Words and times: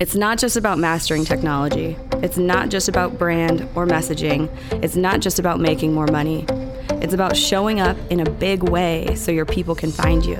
It's 0.00 0.16
not 0.16 0.38
just 0.38 0.56
about 0.56 0.78
mastering 0.78 1.24
technology. 1.24 1.96
It's 2.14 2.36
not 2.36 2.70
just 2.70 2.88
about 2.88 3.18
brand 3.18 3.68
or 3.74 3.86
messaging. 3.86 4.48
It's 4.82 4.96
not 4.96 5.20
just 5.20 5.38
about 5.38 5.60
making 5.60 5.92
more 5.92 6.06
money. 6.06 6.44
It's 7.00 7.14
about 7.14 7.36
showing 7.36 7.78
up 7.78 7.96
in 8.10 8.20
a 8.20 8.28
big 8.28 8.68
way 8.68 9.14
so 9.14 9.30
your 9.30 9.46
people 9.46 9.74
can 9.74 9.92
find 9.92 10.24
you. 10.24 10.36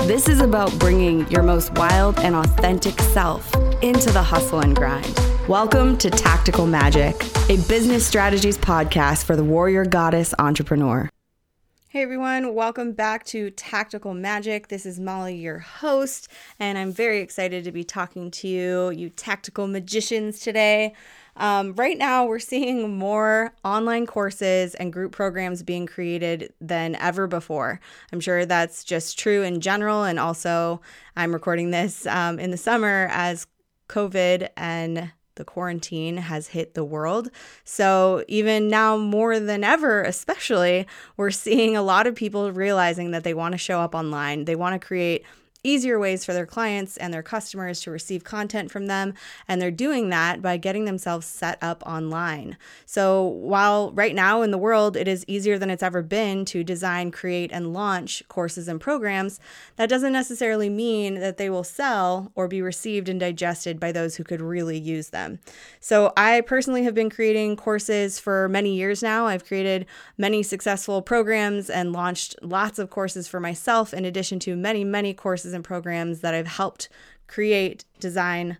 This 0.00 0.28
is 0.28 0.40
about 0.40 0.76
bringing 0.78 1.26
your 1.30 1.42
most 1.42 1.72
wild 1.78 2.18
and 2.18 2.34
authentic 2.34 3.00
self 3.00 3.54
into 3.82 4.10
the 4.10 4.22
hustle 4.22 4.60
and 4.60 4.76
grind. 4.76 5.18
Welcome 5.48 5.96
to 5.98 6.10
Tactical 6.10 6.66
Magic, 6.66 7.14
a 7.48 7.56
business 7.68 8.06
strategies 8.06 8.58
podcast 8.58 9.24
for 9.24 9.36
the 9.36 9.44
warrior 9.44 9.84
goddess 9.84 10.34
entrepreneur. 10.38 11.08
Hey 11.96 12.02
everyone, 12.02 12.54
welcome 12.54 12.92
back 12.92 13.24
to 13.28 13.48
Tactical 13.52 14.12
Magic. 14.12 14.68
This 14.68 14.84
is 14.84 15.00
Molly, 15.00 15.34
your 15.34 15.60
host, 15.60 16.28
and 16.60 16.76
I'm 16.76 16.92
very 16.92 17.20
excited 17.20 17.64
to 17.64 17.72
be 17.72 17.84
talking 17.84 18.30
to 18.32 18.46
you, 18.46 18.90
you 18.90 19.08
tactical 19.08 19.66
magicians, 19.66 20.40
today. 20.40 20.92
Um, 21.36 21.72
right 21.72 21.96
now, 21.96 22.26
we're 22.26 22.38
seeing 22.38 22.98
more 22.98 23.54
online 23.64 24.04
courses 24.04 24.74
and 24.74 24.92
group 24.92 25.12
programs 25.12 25.62
being 25.62 25.86
created 25.86 26.52
than 26.60 26.96
ever 26.96 27.26
before. 27.26 27.80
I'm 28.12 28.20
sure 28.20 28.44
that's 28.44 28.84
just 28.84 29.18
true 29.18 29.42
in 29.42 29.62
general, 29.62 30.04
and 30.04 30.18
also 30.18 30.82
I'm 31.16 31.32
recording 31.32 31.70
this 31.70 32.06
um, 32.08 32.38
in 32.38 32.50
the 32.50 32.58
summer 32.58 33.08
as 33.10 33.46
COVID 33.88 34.50
and 34.58 35.12
the 35.36 35.44
quarantine 35.44 36.16
has 36.16 36.48
hit 36.48 36.74
the 36.74 36.84
world. 36.84 37.30
So, 37.64 38.24
even 38.28 38.68
now, 38.68 38.96
more 38.96 39.38
than 39.38 39.64
ever, 39.64 40.02
especially, 40.02 40.86
we're 41.16 41.30
seeing 41.30 41.76
a 41.76 41.82
lot 41.82 42.06
of 42.06 42.14
people 42.14 42.52
realizing 42.52 43.12
that 43.12 43.24
they 43.24 43.34
want 43.34 43.52
to 43.52 43.58
show 43.58 43.80
up 43.80 43.94
online. 43.94 44.44
They 44.44 44.56
want 44.56 44.80
to 44.80 44.84
create 44.84 45.24
easier 45.66 45.98
ways 45.98 46.24
for 46.24 46.32
their 46.32 46.46
clients 46.46 46.96
and 46.96 47.12
their 47.12 47.22
customers 47.22 47.80
to 47.80 47.90
receive 47.90 48.24
content 48.24 48.70
from 48.70 48.86
them. 48.86 49.14
And 49.48 49.60
they're 49.60 49.70
doing 49.70 50.10
that 50.10 50.40
by 50.40 50.56
getting 50.56 50.84
themselves 50.84 51.26
set 51.26 51.58
up 51.60 51.82
online. 51.84 52.56
So 52.84 53.24
while 53.24 53.92
right 53.92 54.14
now 54.14 54.42
in 54.42 54.52
the 54.52 54.58
world 54.58 54.96
it 54.96 55.08
is 55.08 55.24
easier 55.26 55.58
than 55.58 55.70
it's 55.70 55.82
ever 55.82 56.02
been 56.02 56.44
to 56.46 56.62
design, 56.62 57.10
create, 57.10 57.50
and 57.52 57.72
launch 57.72 58.22
courses 58.28 58.68
and 58.68 58.80
programs, 58.80 59.40
that 59.76 59.88
doesn't 59.88 60.12
necessarily 60.12 60.68
mean 60.68 61.20
that 61.20 61.36
they 61.36 61.50
will 61.50 61.64
sell 61.64 62.30
or 62.34 62.46
be 62.46 62.62
received 62.62 63.08
and 63.08 63.18
digested 63.18 63.80
by 63.80 63.90
those 63.90 64.16
who 64.16 64.24
could 64.24 64.40
really 64.40 64.78
use 64.78 65.08
them. 65.10 65.38
So 65.80 66.12
I 66.16 66.42
personally 66.42 66.84
have 66.84 66.94
been 66.94 67.10
creating 67.10 67.56
courses 67.56 68.18
for 68.20 68.48
many 68.48 68.74
years 68.74 69.02
now. 69.02 69.26
I've 69.26 69.44
created 69.44 69.86
many 70.16 70.42
successful 70.42 71.02
programs 71.02 71.68
and 71.68 71.92
launched 71.92 72.36
lots 72.42 72.78
of 72.78 72.90
courses 72.90 73.26
for 73.26 73.40
myself, 73.40 73.92
in 73.92 74.04
addition 74.04 74.38
to 74.40 74.54
many, 74.54 74.84
many 74.84 75.12
courses 75.12 75.54
and 75.56 75.64
programs 75.64 76.20
that 76.20 76.34
I've 76.34 76.46
helped 76.46 76.88
create, 77.26 77.84
design, 77.98 78.58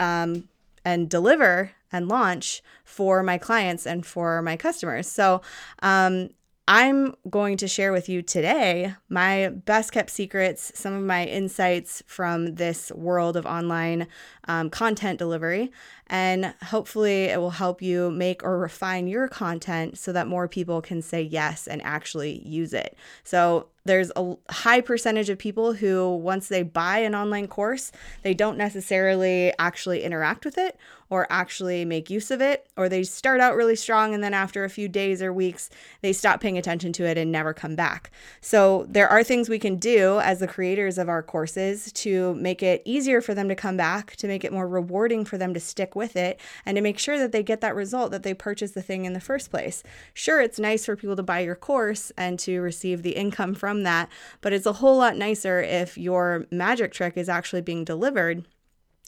um, 0.00 0.48
and 0.84 1.10
deliver 1.10 1.72
and 1.92 2.08
launch 2.08 2.62
for 2.84 3.22
my 3.22 3.36
clients 3.36 3.86
and 3.86 4.06
for 4.06 4.40
my 4.40 4.56
customers. 4.56 5.06
So, 5.06 5.42
um, 5.82 6.30
I'm 6.68 7.14
going 7.30 7.58
to 7.58 7.68
share 7.68 7.92
with 7.92 8.08
you 8.08 8.22
today 8.22 8.92
my 9.08 9.50
best 9.50 9.92
kept 9.92 10.10
secrets, 10.10 10.72
some 10.74 10.94
of 10.94 11.02
my 11.02 11.24
insights 11.24 12.02
from 12.08 12.56
this 12.56 12.90
world 12.90 13.36
of 13.36 13.46
online 13.46 14.08
um, 14.48 14.70
content 14.70 15.18
delivery, 15.18 15.70
and 16.08 16.54
hopefully 16.64 17.24
it 17.24 17.40
will 17.40 17.50
help 17.50 17.82
you 17.82 18.10
make 18.10 18.44
or 18.44 18.58
refine 18.58 19.08
your 19.08 19.28
content 19.28 19.98
so 19.98 20.12
that 20.12 20.28
more 20.28 20.46
people 20.46 20.80
can 20.80 21.02
say 21.02 21.22
yes 21.22 21.66
and 21.66 21.82
actually 21.82 22.46
use 22.46 22.72
it. 22.72 22.96
So, 23.24 23.68
there's 23.86 24.10
a 24.16 24.36
high 24.50 24.80
percentage 24.80 25.30
of 25.30 25.38
people 25.38 25.72
who, 25.72 26.16
once 26.16 26.48
they 26.48 26.64
buy 26.64 26.98
an 26.98 27.14
online 27.14 27.46
course, 27.46 27.92
they 28.22 28.34
don't 28.34 28.58
necessarily 28.58 29.52
actually 29.60 30.02
interact 30.02 30.44
with 30.44 30.58
it 30.58 30.76
or 31.08 31.24
actually 31.30 31.84
make 31.84 32.10
use 32.10 32.32
of 32.32 32.40
it, 32.40 32.66
or 32.76 32.88
they 32.88 33.04
start 33.04 33.40
out 33.40 33.54
really 33.54 33.76
strong 33.76 34.12
and 34.12 34.24
then 34.24 34.34
after 34.34 34.64
a 34.64 34.68
few 34.68 34.88
days 34.88 35.22
or 35.22 35.32
weeks, 35.32 35.70
they 36.00 36.12
stop 36.12 36.40
paying 36.40 36.58
attention 36.58 36.92
to 36.92 37.04
it 37.04 37.16
and 37.16 37.30
never 37.30 37.54
come 37.54 37.76
back. 37.76 38.10
So, 38.40 38.86
there 38.88 39.08
are 39.08 39.22
things 39.22 39.48
we 39.48 39.60
can 39.60 39.76
do 39.76 40.18
as 40.18 40.40
the 40.40 40.48
creators 40.48 40.98
of 40.98 41.08
our 41.08 41.22
courses 41.22 41.92
to 41.92 42.34
make 42.34 42.64
it 42.64 42.82
easier 42.84 43.20
for 43.20 43.34
them 43.34 43.48
to 43.48 43.54
come 43.54 43.76
back, 43.76 44.16
to 44.16 44.26
make 44.26 44.35
it 44.44 44.52
more 44.52 44.68
rewarding 44.68 45.24
for 45.24 45.38
them 45.38 45.54
to 45.54 45.60
stick 45.60 45.94
with 45.94 46.16
it, 46.16 46.40
and 46.64 46.76
to 46.76 46.82
make 46.82 46.98
sure 46.98 47.18
that 47.18 47.32
they 47.32 47.42
get 47.42 47.60
that 47.60 47.74
result 47.74 48.10
that 48.10 48.22
they 48.22 48.34
purchased 48.34 48.74
the 48.74 48.82
thing 48.82 49.04
in 49.04 49.12
the 49.12 49.20
first 49.20 49.50
place. 49.50 49.82
Sure, 50.14 50.40
it's 50.40 50.58
nice 50.58 50.84
for 50.84 50.96
people 50.96 51.16
to 51.16 51.22
buy 51.22 51.40
your 51.40 51.54
course 51.54 52.12
and 52.16 52.38
to 52.40 52.60
receive 52.60 53.02
the 53.02 53.16
income 53.16 53.54
from 53.54 53.82
that, 53.82 54.08
but 54.40 54.52
it's 54.52 54.66
a 54.66 54.74
whole 54.74 54.98
lot 54.98 55.16
nicer 55.16 55.60
if 55.60 55.96
your 55.98 56.46
magic 56.50 56.92
trick 56.92 57.16
is 57.16 57.28
actually 57.28 57.62
being 57.62 57.84
delivered 57.84 58.44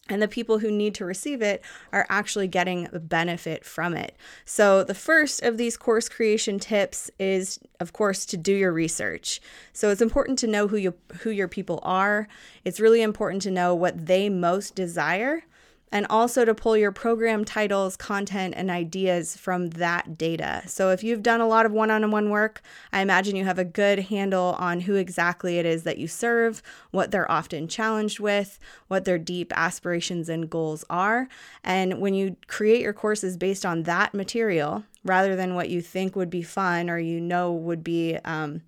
and 0.08 0.22
the 0.22 0.28
people 0.28 0.58
who 0.58 0.70
need 0.70 0.94
to 0.96 1.04
receive 1.04 1.42
it 1.42 1.62
are 1.92 2.06
actually 2.08 2.48
getting 2.48 2.88
benefit 2.92 3.64
from 3.64 3.94
it. 3.94 4.16
So, 4.44 4.84
the 4.84 4.94
first 4.94 5.42
of 5.42 5.56
these 5.56 5.76
course 5.76 6.08
creation 6.08 6.58
tips 6.58 7.10
is 7.18 7.58
of 7.80 7.92
course 7.92 8.26
to 8.26 8.36
do 8.36 8.52
your 8.52 8.72
research. 8.72 9.40
So, 9.72 9.90
it's 9.90 10.02
important 10.02 10.38
to 10.40 10.46
know 10.46 10.68
who 10.68 10.76
you 10.76 10.94
who 11.20 11.30
your 11.30 11.48
people 11.48 11.80
are. 11.82 12.28
It's 12.64 12.80
really 12.80 13.02
important 13.02 13.42
to 13.42 13.50
know 13.50 13.74
what 13.74 14.06
they 14.06 14.28
most 14.28 14.74
desire 14.74 15.44
and 15.90 16.06
also 16.10 16.44
to 16.44 16.54
pull 16.54 16.76
your 16.76 16.92
program 16.92 17.44
titles, 17.44 17.96
content, 17.96 18.54
and 18.56 18.70
ideas 18.70 19.36
from 19.36 19.70
that 19.70 20.18
data. 20.18 20.62
So, 20.66 20.90
if 20.90 21.02
you've 21.02 21.22
done 21.22 21.40
a 21.40 21.48
lot 21.48 21.66
of 21.66 21.72
one 21.72 21.90
on 21.90 22.10
one 22.10 22.30
work, 22.30 22.62
I 22.92 23.00
imagine 23.00 23.36
you 23.36 23.44
have 23.44 23.58
a 23.58 23.64
good 23.64 23.98
handle 24.00 24.56
on 24.58 24.80
who 24.80 24.94
exactly 24.94 25.58
it 25.58 25.66
is 25.66 25.82
that 25.84 25.98
you 25.98 26.08
serve, 26.08 26.62
what 26.90 27.10
they're 27.10 27.30
often 27.30 27.68
challenged 27.68 28.20
with, 28.20 28.58
what 28.88 29.04
their 29.04 29.18
deep 29.18 29.52
aspirations 29.56 30.28
and 30.28 30.50
goals 30.50 30.84
are. 30.90 31.28
And 31.64 32.00
when 32.00 32.14
you 32.14 32.36
create 32.46 32.82
your 32.82 32.92
courses 32.92 33.36
based 33.36 33.64
on 33.64 33.84
that 33.84 34.14
material, 34.14 34.84
rather 35.04 35.36
than 35.36 35.54
what 35.54 35.70
you 35.70 35.80
think 35.80 36.16
would 36.16 36.30
be 36.30 36.42
fun 36.42 36.90
or 36.90 36.98
you 36.98 37.20
know 37.20 37.52
would 37.52 37.82
be, 37.82 38.16
um, 38.24 38.62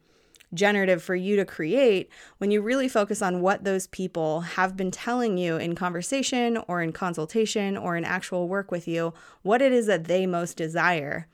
generative 0.52 1.02
for 1.02 1.14
you 1.14 1.36
to 1.36 1.44
create 1.44 2.10
when 2.38 2.50
you 2.50 2.60
really 2.60 2.88
focus 2.88 3.22
on 3.22 3.40
what 3.40 3.64
those 3.64 3.86
people 3.88 4.40
have 4.40 4.76
been 4.76 4.90
telling 4.90 5.38
you 5.38 5.56
in 5.56 5.74
conversation 5.74 6.56
or 6.68 6.82
in 6.82 6.92
consultation 6.92 7.76
or 7.76 7.96
in 7.96 8.04
actual 8.04 8.48
work 8.48 8.70
with 8.70 8.88
you, 8.88 9.12
what 9.42 9.62
it 9.62 9.72
is 9.72 9.86
that 9.86 10.04
they 10.04 10.26
most 10.26 10.56
desire. 10.56 11.26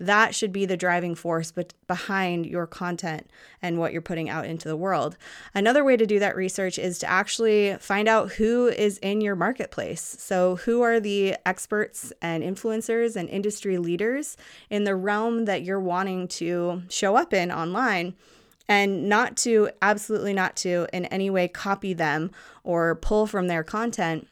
That 0.00 0.34
should 0.34 0.50
be 0.50 0.64
the 0.64 0.78
driving 0.78 1.14
force 1.14 1.52
but 1.52 1.74
behind 1.86 2.46
your 2.46 2.66
content 2.66 3.30
and 3.60 3.78
what 3.78 3.92
you're 3.92 4.00
putting 4.00 4.30
out 4.30 4.46
into 4.46 4.66
the 4.66 4.76
world. 4.76 5.18
Another 5.54 5.84
way 5.84 5.98
to 5.98 6.06
do 6.06 6.18
that 6.18 6.36
research 6.36 6.78
is 6.78 6.98
to 7.00 7.06
actually 7.10 7.76
find 7.80 8.08
out 8.08 8.32
who 8.32 8.68
is 8.68 8.96
in 8.98 9.20
your 9.20 9.36
marketplace. 9.36 10.16
So, 10.18 10.56
who 10.56 10.80
are 10.80 11.00
the 11.00 11.36
experts 11.44 12.14
and 12.22 12.42
influencers 12.42 13.14
and 13.14 13.28
industry 13.28 13.76
leaders 13.76 14.38
in 14.70 14.84
the 14.84 14.96
realm 14.96 15.44
that 15.44 15.64
you're 15.64 15.78
wanting 15.78 16.28
to 16.28 16.82
show 16.88 17.16
up 17.16 17.34
in 17.34 17.52
online? 17.52 18.14
And 18.70 19.08
not 19.08 19.36
to, 19.36 19.68
absolutely 19.82 20.32
not 20.32 20.54
to, 20.54 20.86
in 20.92 21.04
any 21.06 21.28
way 21.28 21.48
copy 21.48 21.92
them 21.92 22.30
or 22.62 22.94
pull 22.94 23.26
from 23.26 23.48
their 23.48 23.64
content. 23.64 24.28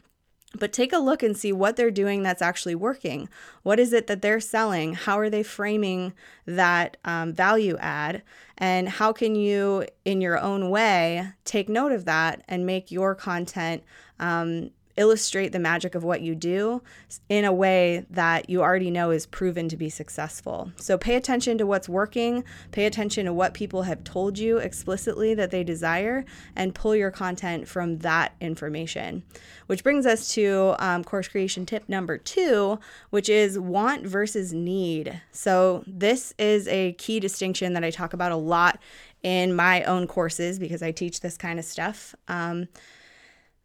But 0.55 0.73
take 0.73 0.93
a 0.93 0.99
look 0.99 1.25
and 1.25 1.37
see 1.37 1.53
what 1.53 1.75
they're 1.75 1.91
doing 1.91 2.23
that's 2.23 2.41
actually 2.41 2.77
working. 2.77 3.29
What 3.65 3.81
is 3.81 3.93
it 3.93 4.07
that 4.07 4.23
they're 4.23 4.41
selling? 4.41 4.95
How 4.95 5.19
are 5.19 5.29
they 5.29 5.43
framing 5.43 6.15
that 6.47 6.97
um, 7.05 7.35
value 7.35 7.77
add? 7.79 8.23
And 8.57 8.89
how 8.89 9.13
can 9.13 9.35
you, 9.35 9.85
in 10.05 10.21
your 10.21 10.39
own 10.39 10.71
way, 10.71 11.33
take 11.45 11.69
note 11.69 11.93
of 11.93 12.05
that 12.05 12.45
and 12.49 12.65
make 12.65 12.93
your 12.93 13.17
content 13.17 13.83
um, 14.21 14.71
illustrate 14.99 15.53
the 15.53 15.59
magic 15.59 15.95
of 15.95 16.05
what 16.05 16.21
you 16.21 16.35
do 16.35 16.83
in 17.29 17.45
a 17.45 17.53
way 17.53 18.05
that 18.11 18.51
you 18.51 18.61
already 18.61 18.91
know 18.91 19.11
is 19.11 19.27
proven 19.27 19.69
to 19.69 19.77
be 19.77 19.89
successful. 19.89 20.73
So 20.77 20.99
pay 20.99 21.15
attention 21.15 21.57
to 21.59 21.67
what's 21.67 21.89
working, 21.89 22.45
pay 22.73 22.85
attention 22.85 23.27
to 23.27 23.33
what 23.33 23.55
people 23.55 23.83
have 23.83 24.05
told 24.05 24.39
you 24.39 24.59
explicitly 24.59 25.35
that 25.35 25.51
they 25.51 25.65
desire, 25.65 26.25
and 26.57 26.75
pull 26.75 26.97
your 26.97 27.11
content 27.11 27.69
from 27.69 27.99
that 27.99 28.35
information. 28.41 29.23
Which 29.67 29.85
brings 29.85 30.05
us 30.05 30.33
to 30.35 30.75
um, 30.79 31.05
course 31.05 31.29
creation 31.29 31.65
tip 31.65 31.89
number 31.89 32.19
two, 32.19 32.81
which 33.11 33.29
is 33.29 33.59
want 33.59 34.07
versus 34.07 34.53
need. 34.53 35.21
So 35.31 35.85
this 35.87 36.35
is 36.39 36.67
a 36.69 36.93
key 36.95 37.21
distinction 37.21 37.73
that 37.75 37.85
I 37.85 37.91
talk 37.91 38.13
about 38.13 38.33
a 38.33 38.37
lot 38.37 38.79
in 39.23 39.55
my 39.55 39.83
own 39.85 40.07
courses 40.07 40.59
because 40.59 40.83
I 40.83 40.93
teach 40.93 41.21
this 41.21 41.37
kind 41.37 41.59
of 41.59 41.65
stuff. 41.65 42.15
Um, 42.29 42.69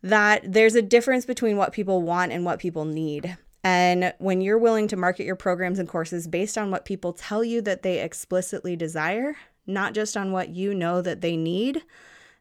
that 0.04 0.42
there's 0.44 0.76
a 0.76 0.82
difference 0.82 1.26
between 1.26 1.58
what 1.58 1.72
people 1.72 2.02
want 2.02 2.32
and 2.32 2.46
what 2.46 2.60
people 2.60 2.86
need. 2.86 3.38
And 3.64 4.14
when 4.20 4.42
you're 4.42 4.58
willing 4.58 4.90
to 4.90 4.98
market 4.98 5.26
your 5.26 5.38
programs 5.38 5.80
and 5.80 5.88
courses 5.88 6.28
based 6.28 6.58
on 6.58 6.70
what 6.70 6.84
people 6.84 7.14
tell 7.14 7.44
you 7.44 7.62
that 7.62 7.82
they 7.82 8.02
explicitly 8.02 8.76
desire, 8.76 9.38
not 9.66 9.94
just 9.94 10.18
on 10.18 10.34
what 10.34 10.50
you 10.50 10.74
know 10.74 11.02
that 11.02 11.22
they 11.22 11.38
need, 11.38 11.84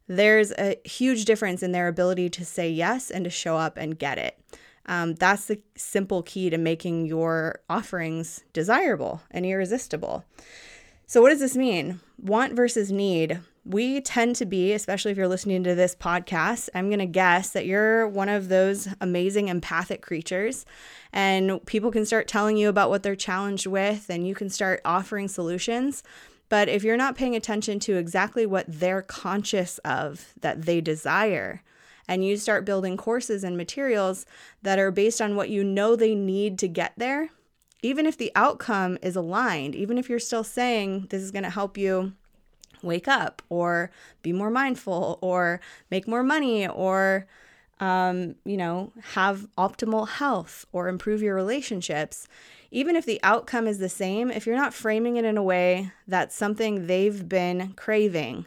there's 0.08 0.50
a 0.58 0.76
huge 0.84 1.24
difference 1.24 1.62
in 1.62 1.70
their 1.70 1.86
ability 1.86 2.28
to 2.30 2.44
say 2.44 2.68
yes 2.68 3.08
and 3.08 3.24
to 3.24 3.30
show 3.30 3.56
up 3.56 3.76
and 3.76 3.98
get 3.98 4.18
it. 4.18 4.36
Um, 4.86 5.14
that's 5.14 5.46
the 5.46 5.60
simple 5.76 6.24
key 6.24 6.50
to 6.50 6.58
making 6.58 7.06
your 7.06 7.60
offerings 7.70 8.42
desirable 8.52 9.22
and 9.30 9.46
irresistible. 9.46 10.24
So, 11.06 11.22
what 11.22 11.30
does 11.30 11.38
this 11.38 11.56
mean? 11.56 12.00
Want 12.18 12.54
versus 12.54 12.90
need 12.90 13.38
we 13.64 14.00
tend 14.00 14.34
to 14.36 14.46
be, 14.46 14.72
especially 14.72 15.12
if 15.12 15.16
you're 15.16 15.28
listening 15.28 15.62
to 15.64 15.74
this 15.74 15.94
podcast, 15.94 16.68
I'm 16.74 16.88
going 16.88 16.98
to 16.98 17.06
guess 17.06 17.50
that 17.50 17.64
you're 17.64 18.08
one 18.08 18.28
of 18.28 18.48
those 18.48 18.88
amazing 19.00 19.48
empathic 19.48 20.02
creatures. 20.02 20.66
And 21.12 21.64
people 21.66 21.92
can 21.92 22.04
start 22.04 22.26
telling 22.26 22.56
you 22.56 22.68
about 22.68 22.90
what 22.90 23.02
they're 23.02 23.14
challenged 23.14 23.66
with, 23.66 24.10
and 24.10 24.26
you 24.26 24.34
can 24.34 24.48
start 24.48 24.80
offering 24.84 25.28
solutions. 25.28 26.02
But 26.48 26.68
if 26.68 26.82
you're 26.82 26.96
not 26.96 27.14
paying 27.14 27.36
attention 27.36 27.78
to 27.80 27.96
exactly 27.96 28.46
what 28.46 28.66
they're 28.68 29.02
conscious 29.02 29.78
of 29.78 30.34
that 30.40 30.62
they 30.62 30.80
desire, 30.80 31.62
and 32.08 32.24
you 32.24 32.36
start 32.36 32.64
building 32.64 32.96
courses 32.96 33.44
and 33.44 33.56
materials 33.56 34.26
that 34.62 34.78
are 34.78 34.90
based 34.90 35.22
on 35.22 35.36
what 35.36 35.50
you 35.50 35.62
know 35.62 35.94
they 35.94 36.16
need 36.16 36.58
to 36.58 36.68
get 36.68 36.94
there, 36.96 37.30
even 37.80 38.06
if 38.06 38.18
the 38.18 38.32
outcome 38.34 38.98
is 39.02 39.14
aligned, 39.14 39.76
even 39.76 39.98
if 39.98 40.08
you're 40.08 40.18
still 40.18 40.44
saying 40.44 41.06
this 41.10 41.22
is 41.22 41.30
going 41.30 41.44
to 41.44 41.50
help 41.50 41.78
you 41.78 42.12
wake 42.82 43.08
up 43.08 43.42
or 43.48 43.90
be 44.22 44.32
more 44.32 44.50
mindful 44.50 45.18
or 45.20 45.60
make 45.90 46.06
more 46.06 46.22
money 46.22 46.66
or 46.66 47.26
um, 47.80 48.36
you 48.44 48.56
know 48.56 48.92
have 49.14 49.48
optimal 49.58 50.08
health 50.08 50.66
or 50.72 50.88
improve 50.88 51.22
your 51.22 51.34
relationships. 51.34 52.28
Even 52.70 52.96
if 52.96 53.04
the 53.04 53.20
outcome 53.22 53.66
is 53.66 53.78
the 53.78 53.88
same 53.88 54.30
if 54.30 54.46
you're 54.46 54.56
not 54.56 54.72
framing 54.74 55.16
it 55.16 55.24
in 55.24 55.36
a 55.36 55.42
way 55.42 55.92
that's 56.08 56.34
something 56.34 56.86
they've 56.86 57.28
been 57.28 57.72
craving 57.74 58.46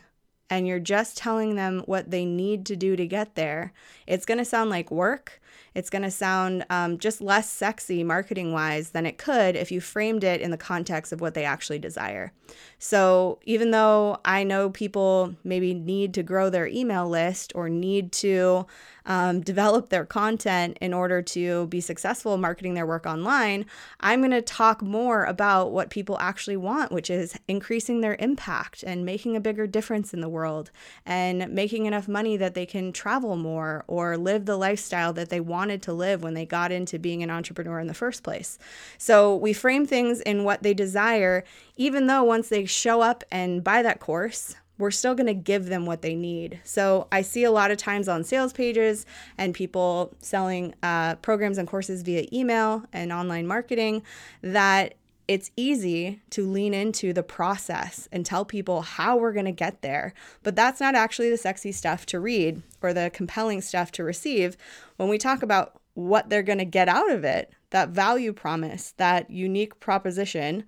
and 0.50 0.68
you're 0.68 0.80
just 0.80 1.18
telling 1.18 1.56
them 1.56 1.82
what 1.86 2.12
they 2.12 2.26
need 2.26 2.66
to 2.66 2.76
do 2.76 2.96
to 2.96 3.08
get 3.08 3.36
there 3.36 3.74
it's 4.08 4.26
going 4.26 4.38
to 4.38 4.46
sound 4.46 4.70
like 4.70 4.92
work 4.92 5.42
it's 5.76 5.90
going 5.90 6.04
to 6.04 6.12
sound 6.12 6.66
um, 6.70 6.98
just 6.98 7.20
less 7.20 7.50
sexy 7.50 8.02
marketing 8.02 8.54
wise 8.54 8.92
than 8.92 9.06
it 9.06 9.18
could 9.18 9.58
if 9.58 9.72
you 9.72 9.82
framed 9.82 10.24
it 10.24 10.40
in 10.40 10.52
the 10.52 10.58
context 10.58 11.12
of 11.12 11.20
what 11.20 11.34
they 11.34 11.44
actually 11.44 11.80
desire. 11.80 12.32
So, 12.80 13.40
even 13.44 13.72
though 13.72 14.20
I 14.24 14.46
know 14.46 14.70
people 14.70 15.36
maybe 15.44 15.74
need 15.74 16.14
to 16.14 16.24
grow 16.24 16.50
their 16.50 16.68
email 16.68 17.08
list 17.08 17.52
or 17.56 17.70
need 17.70 18.14
to 18.14 18.66
um, 19.06 19.42
develop 19.42 19.90
their 19.90 20.06
content 20.06 20.78
in 20.82 20.94
order 20.94 21.22
to 21.22 21.68
be 21.68 21.82
successful 21.82 22.38
marketing 22.38 22.74
their 22.74 22.86
work 22.86 23.06
online, 23.06 23.66
I'm 24.00 24.22
going 24.22 24.32
to 24.32 24.42
talk 24.42 24.82
more 24.82 25.26
about 25.26 25.72
what 25.72 25.90
people 25.90 26.18
actually 26.20 26.58
want, 26.58 26.92
which 26.92 27.10
is 27.10 27.38
increasing 27.48 28.02
their 28.02 28.16
impact 28.20 28.84
and 28.84 29.06
making 29.06 29.36
a 29.36 29.40
bigger 29.40 29.68
difference 29.68 30.14
in 30.14 30.22
the 30.22 30.30
world 30.30 30.72
and 31.06 31.50
making 31.50 31.86
enough 31.86 32.08
money 32.08 32.38
that 32.38 32.54
they 32.54 32.66
can 32.66 32.92
travel 32.92 33.36
more 33.36 33.84
or 33.88 34.18
live 34.18 34.46
the 34.46 34.58
lifestyle 34.58 35.14
that 35.14 35.30
they 35.30 35.40
wanted 35.40 35.82
to 35.84 35.94
live 35.94 36.24
when 36.24 36.34
they 36.34 36.46
got 36.46 36.72
into 36.72 37.00
being 37.00 37.24
an 37.24 37.30
entrepreneur 37.30 37.80
in 37.80 37.88
the 37.88 37.94
first 37.94 38.24
place. 38.24 38.58
So 38.98 39.36
we 39.36 39.54
frame 39.54 39.86
things 39.86 40.22
in 40.22 40.44
what 40.44 40.64
they 40.64 40.74
desire, 40.74 41.44
even 41.76 42.08
though 42.08 42.24
once 42.24 42.50
they 42.50 42.66
show 42.66 43.02
up 43.02 43.24
and 43.32 43.64
buy 43.64 43.82
that 43.82 44.00
course, 44.00 44.56
we're 44.78 44.92
still 44.92 45.16
going 45.16 45.28
to 45.28 45.34
give 45.34 45.68
them 45.68 45.86
what 45.86 46.02
they 46.02 46.16
need. 46.16 46.60
So 46.64 47.08
I 47.12 47.22
see 47.22 47.44
a 47.44 47.52
lot 47.52 47.72
of 47.72 47.78
times 47.78 48.08
on 48.08 48.24
sales 48.24 48.54
pages 48.54 49.06
and 49.38 49.54
people 49.54 50.14
selling 50.20 50.74
uh, 50.84 51.16
programs 51.16 51.58
and 51.58 51.68
courses 51.68 52.02
via 52.02 52.28
email 52.34 52.84
and 52.92 53.12
online 53.12 53.48
marketing 53.48 54.04
that 54.42 54.96
it's 55.28 55.50
easy 55.56 56.22
to 56.30 56.48
lean 56.48 56.74
into 56.74 57.12
the 57.12 57.24
process 57.24 58.08
and 58.12 58.26
tell 58.26 58.46
people 58.46 58.82
how 58.82 59.18
we're 59.18 59.34
going 59.34 59.46
to 59.46 59.52
get 59.52 59.82
there. 59.82 60.14
But 60.44 60.56
that's 60.56 60.80
not 60.80 60.94
actually 60.94 61.30
the 61.30 61.38
sexy 61.38 61.72
stuff 61.72 62.06
to 62.08 62.20
read 62.20 62.62
or 62.82 62.94
the 62.94 63.10
compelling 63.14 63.62
stuff 63.62 63.92
to 63.94 64.04
receive. 64.04 64.56
When 64.98 65.10
we 65.10 65.18
talk 65.18 65.42
about 65.42 65.80
what 65.96 66.30
they're 66.30 66.44
going 66.44 66.60
to 66.60 66.66
get 66.66 66.90
out 66.90 67.10
of 67.10 67.24
it, 67.24 67.52
that 67.72 67.90
value 67.90 68.34
promise, 68.34 68.94
that 68.98 69.32
unique 69.32 69.80
proposition, 69.80 70.66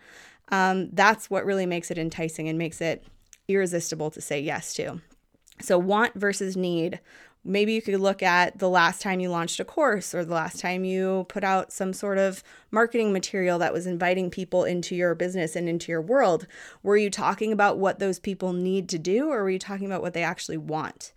um, 0.50 0.90
that's 0.92 1.30
what 1.30 1.46
really 1.46 1.66
makes 1.66 1.92
it 1.92 1.98
enticing 1.98 2.48
and 2.48 2.58
makes 2.58 2.82
it 2.82 3.04
irresistible 3.48 4.12
to 4.12 4.22
say 4.22 4.40
yes 4.40 4.74
to. 4.76 5.02
So, 5.62 5.78
want 5.78 6.14
versus 6.14 6.56
need. 6.56 7.00
Maybe 7.44 7.74
you 7.74 7.82
could 7.82 8.00
look 8.00 8.22
at 8.22 8.60
the 8.60 8.70
last 8.70 9.02
time 9.02 9.22
you 9.22 9.30
launched 9.30 9.60
a 9.62 9.66
course 9.66 10.14
or 10.14 10.26
the 10.26 10.34
last 10.34 10.60
time 10.60 10.84
you 10.84 11.26
put 11.30 11.46
out 11.46 11.72
some 11.72 11.94
sort 11.94 12.18
of 12.18 12.44
marketing 12.72 13.14
material 13.14 13.58
that 13.60 13.72
was 13.72 13.88
inviting 13.88 14.30
people 14.30 14.66
into 14.66 14.96
your 14.96 15.16
business 15.16 15.56
and 15.56 15.70
into 15.70 15.92
your 15.92 16.02
world. 16.02 16.46
Were 16.84 16.98
you 16.98 17.10
talking 17.10 17.54
about 17.54 17.78
what 17.78 18.00
those 18.00 18.20
people 18.20 18.52
need 18.52 18.90
to 18.90 19.00
do 19.00 19.30
or 19.30 19.44
were 19.44 19.50
you 19.50 19.60
talking 19.60 19.86
about 19.86 20.02
what 20.02 20.14
they 20.14 20.24
actually 20.24 20.58
want? 20.58 21.14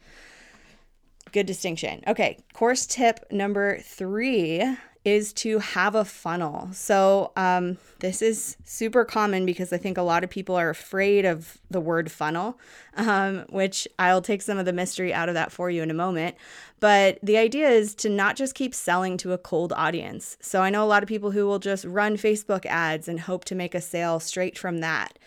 Good 1.33 1.47
distinction. 1.47 2.03
Okay, 2.07 2.39
course 2.53 2.87
tip 2.87 3.25
number 3.33 3.79
three 3.81 4.77
is 5.05 5.33
to 5.33 5.59
have 5.59 5.95
a 5.95 6.05
funnel. 6.05 6.69
So, 6.73 7.33
um, 7.37 7.79
this 8.01 8.21
is 8.21 8.57
super 8.65 9.05
common 9.05 9.47
because 9.47 9.73
I 9.73 9.79
think 9.79 9.97
a 9.97 10.03
lot 10.03 10.25
of 10.25 10.31
people 10.31 10.57
are 10.57 10.69
afraid 10.69 11.25
of 11.25 11.59
the 11.71 11.81
word 11.81 12.11
funnel, 12.11 12.59
um, 12.97 13.47
which 13.49 13.89
I'll 13.99 14.21
take 14.21 14.43
some 14.43 14.59
of 14.59 14.67
the 14.67 14.73
mystery 14.73 15.13
out 15.15 15.29
of 15.29 15.35
that 15.35 15.53
for 15.53 15.71
you 15.71 15.83
in 15.83 15.91
a 15.91 15.95
moment. 15.95 16.37
But 16.81 17.19
the 17.23 17.39
idea 17.39 17.69
is 17.69 17.95
to 17.97 18.09
not 18.11 18.37
just 18.37 18.55
keep 18.55 18.75
selling 18.75 19.17
to 19.19 19.33
a 19.33 19.39
cold 19.39 19.73
audience. 19.75 20.37
So, 20.41 20.63
I 20.63 20.71
know 20.71 20.85
a 20.85 20.87
lot 20.87 21.03
of 21.03 21.09
people 21.09 21.31
who 21.31 21.47
will 21.47 21.59
just 21.59 21.85
run 21.87 22.17
Facebook 22.17 22.67
ads 22.67 23.09
and 23.09 23.21
hope 23.21 23.47
to 23.47 23.55
make 23.55 23.75
a 23.75 23.81
sale 23.81 24.21
straight 24.21 24.59
from 24.59 24.79
that 24.79 25.19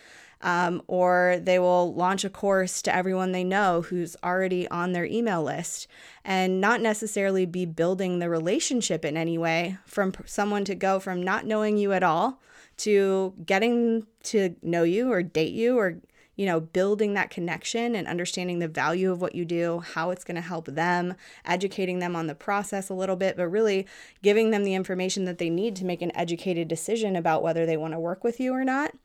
um, 0.43 0.81
or 0.87 1.39
they 1.41 1.57
will 1.57 1.93
launch 1.95 2.23
a 2.23 2.29
course 2.29 2.81
to 2.83 2.95
everyone 2.95 3.31
they 3.31 3.45
know 3.45 3.81
who's 3.81 4.15
already 4.23 4.67
on 4.67 4.91
their 4.91 5.05
email 5.05 5.41
list 5.41 5.87
and 6.23 6.61
not 6.61 6.81
necessarily 6.81 7.45
be 7.45 7.65
building 7.65 8.19
the 8.19 8.29
relationship 8.29 9.05
in 9.05 9.17
any 9.17 9.37
way 9.37 9.77
from 9.85 10.13
someone 10.25 10.65
to 10.65 10.75
go 10.75 10.99
from 10.99 11.23
not 11.23 11.45
knowing 11.45 11.77
you 11.77 11.93
at 11.93 12.03
all 12.03 12.41
to 12.75 13.33
getting 13.45 14.05
to 14.21 14.55
know 14.61 14.83
you 14.83 15.11
or 15.11 15.23
date 15.23 15.53
you 15.53 15.77
or 15.77 15.97
you 16.35 16.47
know, 16.47 16.59
building 16.59 17.13
that 17.13 17.29
connection 17.29 17.95
and 17.95 18.07
understanding 18.07 18.57
the 18.57 18.67
value 18.67 19.11
of 19.11 19.21
what 19.21 19.35
you 19.35 19.45
do, 19.45 19.83
how 19.93 20.09
it's 20.09 20.23
going 20.23 20.33
to 20.33 20.41
help 20.41 20.65
them, 20.65 21.13
educating 21.45 21.99
them 21.99 22.15
on 22.15 22.25
the 22.25 22.33
process 22.33 22.89
a 22.89 22.93
little 22.95 23.15
bit, 23.15 23.37
but 23.37 23.47
really 23.47 23.85
giving 24.23 24.49
them 24.49 24.63
the 24.63 24.73
information 24.73 25.25
that 25.25 25.37
they 25.37 25.51
need 25.51 25.75
to 25.75 25.85
make 25.85 26.01
an 26.01 26.11
educated 26.15 26.67
decision 26.67 27.15
about 27.15 27.43
whether 27.43 27.67
they 27.67 27.77
want 27.77 27.93
to 27.93 27.99
work 27.99 28.23
with 28.23 28.39
you 28.39 28.51
or 28.51 28.65
not 28.65 28.95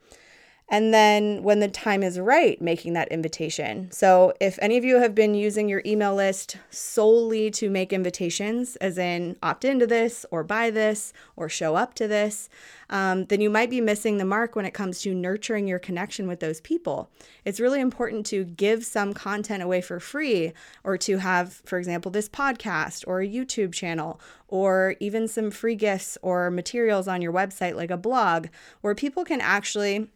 and 0.68 0.92
then 0.92 1.42
when 1.42 1.60
the 1.60 1.68
time 1.68 2.02
is 2.02 2.20
right, 2.20 2.60
making 2.60 2.92
that 2.92 3.08
invitation. 3.08 3.90
So, 3.90 4.34
if 4.38 4.58
any 4.60 4.76
of 4.76 4.84
you 4.84 5.00
have 5.00 5.14
been 5.14 5.34
using 5.34 5.68
your 5.68 5.82
email 5.86 6.14
list 6.14 6.58
solely 6.70 7.50
to 7.52 7.70
make 7.70 7.92
invitations, 7.92 8.76
as 8.76 8.98
in 8.98 9.36
opt 9.42 9.64
into 9.64 9.86
this 9.86 10.26
or 10.30 10.44
buy 10.44 10.70
this 10.70 11.12
or 11.36 11.48
show 11.48 11.74
up 11.74 11.94
to 11.94 12.06
this, 12.06 12.50
um, 12.90 13.24
then 13.26 13.40
you 13.40 13.48
might 13.48 13.70
be 13.70 13.80
missing 13.80 14.18
the 14.18 14.24
mark 14.24 14.56
when 14.56 14.66
it 14.66 14.74
comes 14.74 15.00
to 15.00 15.14
nurturing 15.14 15.66
your 15.66 15.78
connection 15.78 16.28
with 16.28 16.40
those 16.40 16.60
people. 16.60 17.10
It's 17.44 17.60
really 17.60 17.80
important 17.80 18.26
to 18.26 18.44
give 18.44 18.84
some 18.84 19.14
content 19.14 19.62
away 19.62 19.80
for 19.80 20.00
free 20.00 20.52
or 20.84 20.98
to 20.98 21.18
have, 21.18 21.54
for 21.64 21.78
example, 21.78 22.10
this 22.10 22.28
podcast 22.28 23.04
or 23.06 23.20
a 23.20 23.28
YouTube 23.28 23.72
channel 23.72 24.20
or 24.48 24.96
even 25.00 25.28
some 25.28 25.50
free 25.50 25.74
gifts 25.74 26.16
or 26.22 26.50
materials 26.50 27.08
on 27.08 27.22
your 27.22 27.32
website, 27.32 27.74
like 27.74 27.90
a 27.90 27.96
blog, 27.96 28.48
where 28.80 28.94
people 28.94 29.24
can 29.24 29.40
actually 29.40 30.08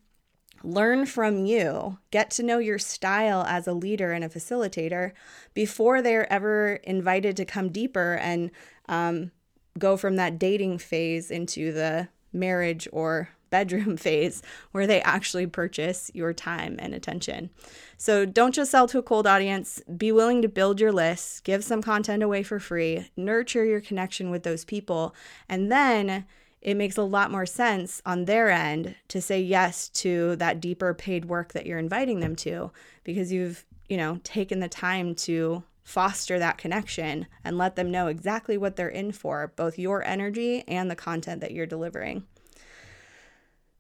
learn 0.64 1.06
from 1.06 1.44
you, 1.44 1.98
get 2.10 2.30
to 2.32 2.42
know 2.42 2.58
your 2.58 2.78
style 2.78 3.44
as 3.48 3.66
a 3.66 3.72
leader 3.72 4.12
and 4.12 4.24
a 4.24 4.28
facilitator 4.28 5.12
before 5.54 6.02
they're 6.02 6.30
ever 6.32 6.74
invited 6.84 7.36
to 7.36 7.44
come 7.44 7.70
deeper 7.70 8.14
and 8.14 8.50
um, 8.88 9.30
go 9.78 9.96
from 9.96 10.16
that 10.16 10.38
dating 10.38 10.78
phase 10.78 11.30
into 11.30 11.72
the 11.72 12.08
marriage 12.32 12.88
or 12.92 13.30
bedroom 13.50 13.96
phase 13.98 14.42
where 14.72 14.86
they 14.86 15.00
actually 15.02 15.46
purchase 15.46 16.10
your 16.14 16.32
time 16.32 16.76
and 16.80 16.94
attention. 16.94 17.50
So 17.96 18.24
don't 18.24 18.54
just 18.54 18.72
sell 18.72 18.88
to 18.88 18.98
a 18.98 19.02
cold 19.02 19.26
audience. 19.26 19.80
Be 19.96 20.10
willing 20.10 20.42
to 20.42 20.48
build 20.48 20.80
your 20.80 20.92
list, 20.92 21.44
give 21.44 21.62
some 21.62 21.82
content 21.82 22.22
away 22.22 22.42
for 22.42 22.58
free, 22.58 23.10
nurture 23.16 23.64
your 23.64 23.80
connection 23.80 24.30
with 24.30 24.42
those 24.42 24.64
people, 24.64 25.14
and 25.48 25.70
then 25.70 26.24
it 26.62 26.76
makes 26.76 26.96
a 26.96 27.02
lot 27.02 27.30
more 27.30 27.44
sense 27.44 28.00
on 28.06 28.24
their 28.24 28.48
end 28.48 28.94
to 29.08 29.20
say 29.20 29.40
yes 29.40 29.88
to 29.88 30.36
that 30.36 30.60
deeper 30.60 30.94
paid 30.94 31.24
work 31.24 31.52
that 31.52 31.66
you're 31.66 31.78
inviting 31.78 32.20
them 32.20 32.36
to 32.36 32.70
because 33.02 33.32
you've, 33.32 33.64
you 33.88 33.96
know, 33.96 34.20
taken 34.22 34.60
the 34.60 34.68
time 34.68 35.14
to 35.16 35.64
foster 35.82 36.38
that 36.38 36.58
connection 36.58 37.26
and 37.42 37.58
let 37.58 37.74
them 37.74 37.90
know 37.90 38.06
exactly 38.06 38.56
what 38.56 38.76
they're 38.76 38.88
in 38.88 39.10
for, 39.10 39.52
both 39.56 39.78
your 39.78 40.04
energy 40.04 40.62
and 40.68 40.88
the 40.88 40.96
content 40.96 41.40
that 41.40 41.50
you're 41.50 41.66
delivering. 41.66 42.24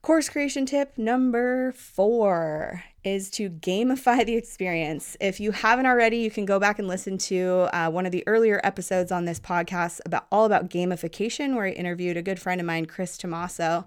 Course 0.02 0.28
creation 0.28 0.66
tip 0.66 0.98
number 0.98 1.70
four 1.70 2.82
is 3.04 3.30
to 3.30 3.50
gamify 3.50 4.24
the 4.24 4.36
experience. 4.36 5.16
If 5.20 5.40
you 5.40 5.52
haven't 5.52 5.86
already, 5.86 6.18
you 6.18 6.30
can 6.30 6.44
go 6.44 6.58
back 6.58 6.78
and 6.78 6.86
listen 6.86 7.18
to 7.18 7.68
uh, 7.72 7.90
one 7.90 8.06
of 8.06 8.12
the 8.12 8.22
earlier 8.26 8.60
episodes 8.62 9.10
on 9.10 9.24
this 9.24 9.40
podcast 9.40 10.00
about 10.04 10.26
all 10.30 10.44
about 10.44 10.70
gamification, 10.70 11.54
where 11.54 11.66
I 11.66 11.70
interviewed 11.70 12.16
a 12.16 12.22
good 12.22 12.40
friend 12.40 12.60
of 12.60 12.66
mine, 12.66 12.86
Chris 12.86 13.16
Tomaso, 13.16 13.86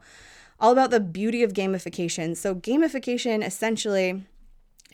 all 0.60 0.72
about 0.72 0.91
the 0.91 1.00
beauty 1.00 1.43
of 1.43 1.53
gamification. 1.53 2.36
So, 2.36 2.55
gamification 2.55 3.45
essentially 3.45 4.25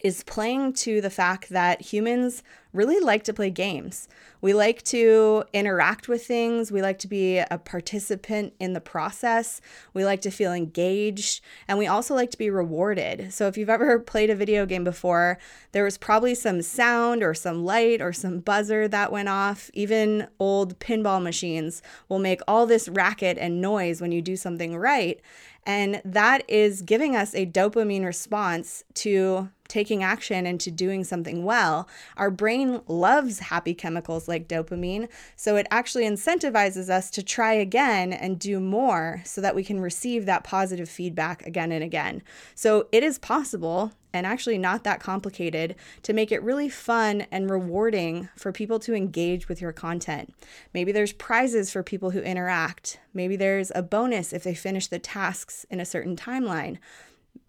is 0.04 0.24
playing 0.24 0.74
to 0.74 1.02
the 1.02 1.10
fact 1.10 1.50
that 1.50 1.82
humans 1.82 2.44
really 2.74 3.00
like 3.00 3.24
to 3.26 3.34
play 3.34 3.50
games. 3.50 4.08
We 4.40 4.54
like 4.54 4.82
to 4.84 5.44
interact 5.54 6.08
with 6.08 6.26
things. 6.26 6.72
We 6.72 6.82
like 6.82 6.98
to 7.00 7.08
be 7.08 7.38
a 7.38 7.58
participant 7.58 8.54
in 8.60 8.74
the 8.74 8.82
process. 8.82 9.62
We 9.94 10.06
like 10.06 10.22
to 10.22 10.32
feel 10.32 10.54
engaged. 10.54 11.42
And 11.68 11.78
we 11.78 11.88
also 11.88 12.16
like 12.16 12.32
to 12.32 12.38
be 12.38 12.50
rewarded. 12.50 13.34
So, 13.34 13.48
if 13.48 13.58
you've 13.58 13.70
ever 13.70 14.00
played 14.12 14.30
a 14.30 14.36
video 14.36 14.66
game 14.66 14.84
before, 14.84 15.38
there 15.74 15.84
was 15.84 15.98
probably 15.98 16.34
some 16.34 16.62
sound 16.62 17.24
or 17.24 17.34
some 17.34 17.66
light 17.66 18.02
or 18.02 18.14
some 18.14 18.40
buzzer 18.40 18.88
that 18.88 19.12
went 19.12 19.30
off. 19.30 19.70
Even 19.74 20.28
old 20.40 20.80
pinball 20.80 21.22
machines 21.22 21.82
will 22.10 22.20
make 22.20 22.42
all 22.48 22.66
this 22.66 22.90
racket 22.90 23.38
and 23.38 23.62
noise 23.62 24.02
when 24.02 24.12
you 24.12 24.22
do 24.22 24.36
something 24.36 24.76
right. 24.78 25.20
And 25.66 26.02
that 26.04 26.44
is 26.50 26.82
giving 26.82 27.16
us 27.16 27.36
a 27.36 27.46
dopamine 27.46 28.06
response 28.06 28.84
to 28.96 29.50
taking 29.72 30.04
action 30.04 30.46
and 30.46 30.60
to 30.60 30.70
doing 30.70 31.04
something 31.04 31.44
well. 31.46 31.88
Our 32.18 32.30
brain 32.30 32.82
loves 32.88 33.40
happy 33.40 33.74
chemicals 33.74 34.28
like 34.28 34.50
dopamine, 34.50 35.08
so 35.38 35.56
it 35.56 35.66
actually 35.72 36.04
incentivizes 36.04 36.90
us 36.90 37.10
to 37.12 37.24
try 37.24 37.54
again 37.54 38.12
and 38.12 38.38
do 38.38 38.60
more 38.60 39.22
so 39.24 39.40
that 39.40 39.56
we 39.56 39.64
can 39.64 39.80
receive 39.80 40.26
that 40.26 40.44
positive 40.44 40.90
feedback 40.90 41.46
again 41.48 41.72
and 41.72 41.84
again. 41.84 42.22
So 42.54 42.88
it 42.92 43.02
is 43.02 43.18
possible 43.18 43.94
and 44.14 44.26
actually 44.26 44.58
not 44.58 44.84
that 44.84 45.00
complicated 45.00 45.76
to 46.04 46.12
make 46.12 46.34
it 46.34 46.44
really 46.44 46.68
fun 46.68 47.22
and 47.32 47.50
rewarding 47.50 48.28
for 48.36 48.52
people 48.52 48.78
to 48.80 48.94
engage 48.94 49.48
with 49.48 49.62
your 49.62 49.72
content. 49.72 50.34
Maybe 50.74 50.92
there's 50.92 51.14
prizes 51.14 51.72
for 51.72 51.82
people 51.82 52.12
who 52.12 52.20
interact. 52.20 53.00
Maybe 53.14 53.38
there's 53.38 53.72
a 53.74 53.82
bonus 53.82 54.34
if 54.34 54.44
they 54.44 54.54
finish 54.54 54.88
the 54.88 55.00
tasks 55.00 55.66
in 55.70 55.80
a 55.80 55.86
certain 55.86 56.18
timeline. 56.18 56.78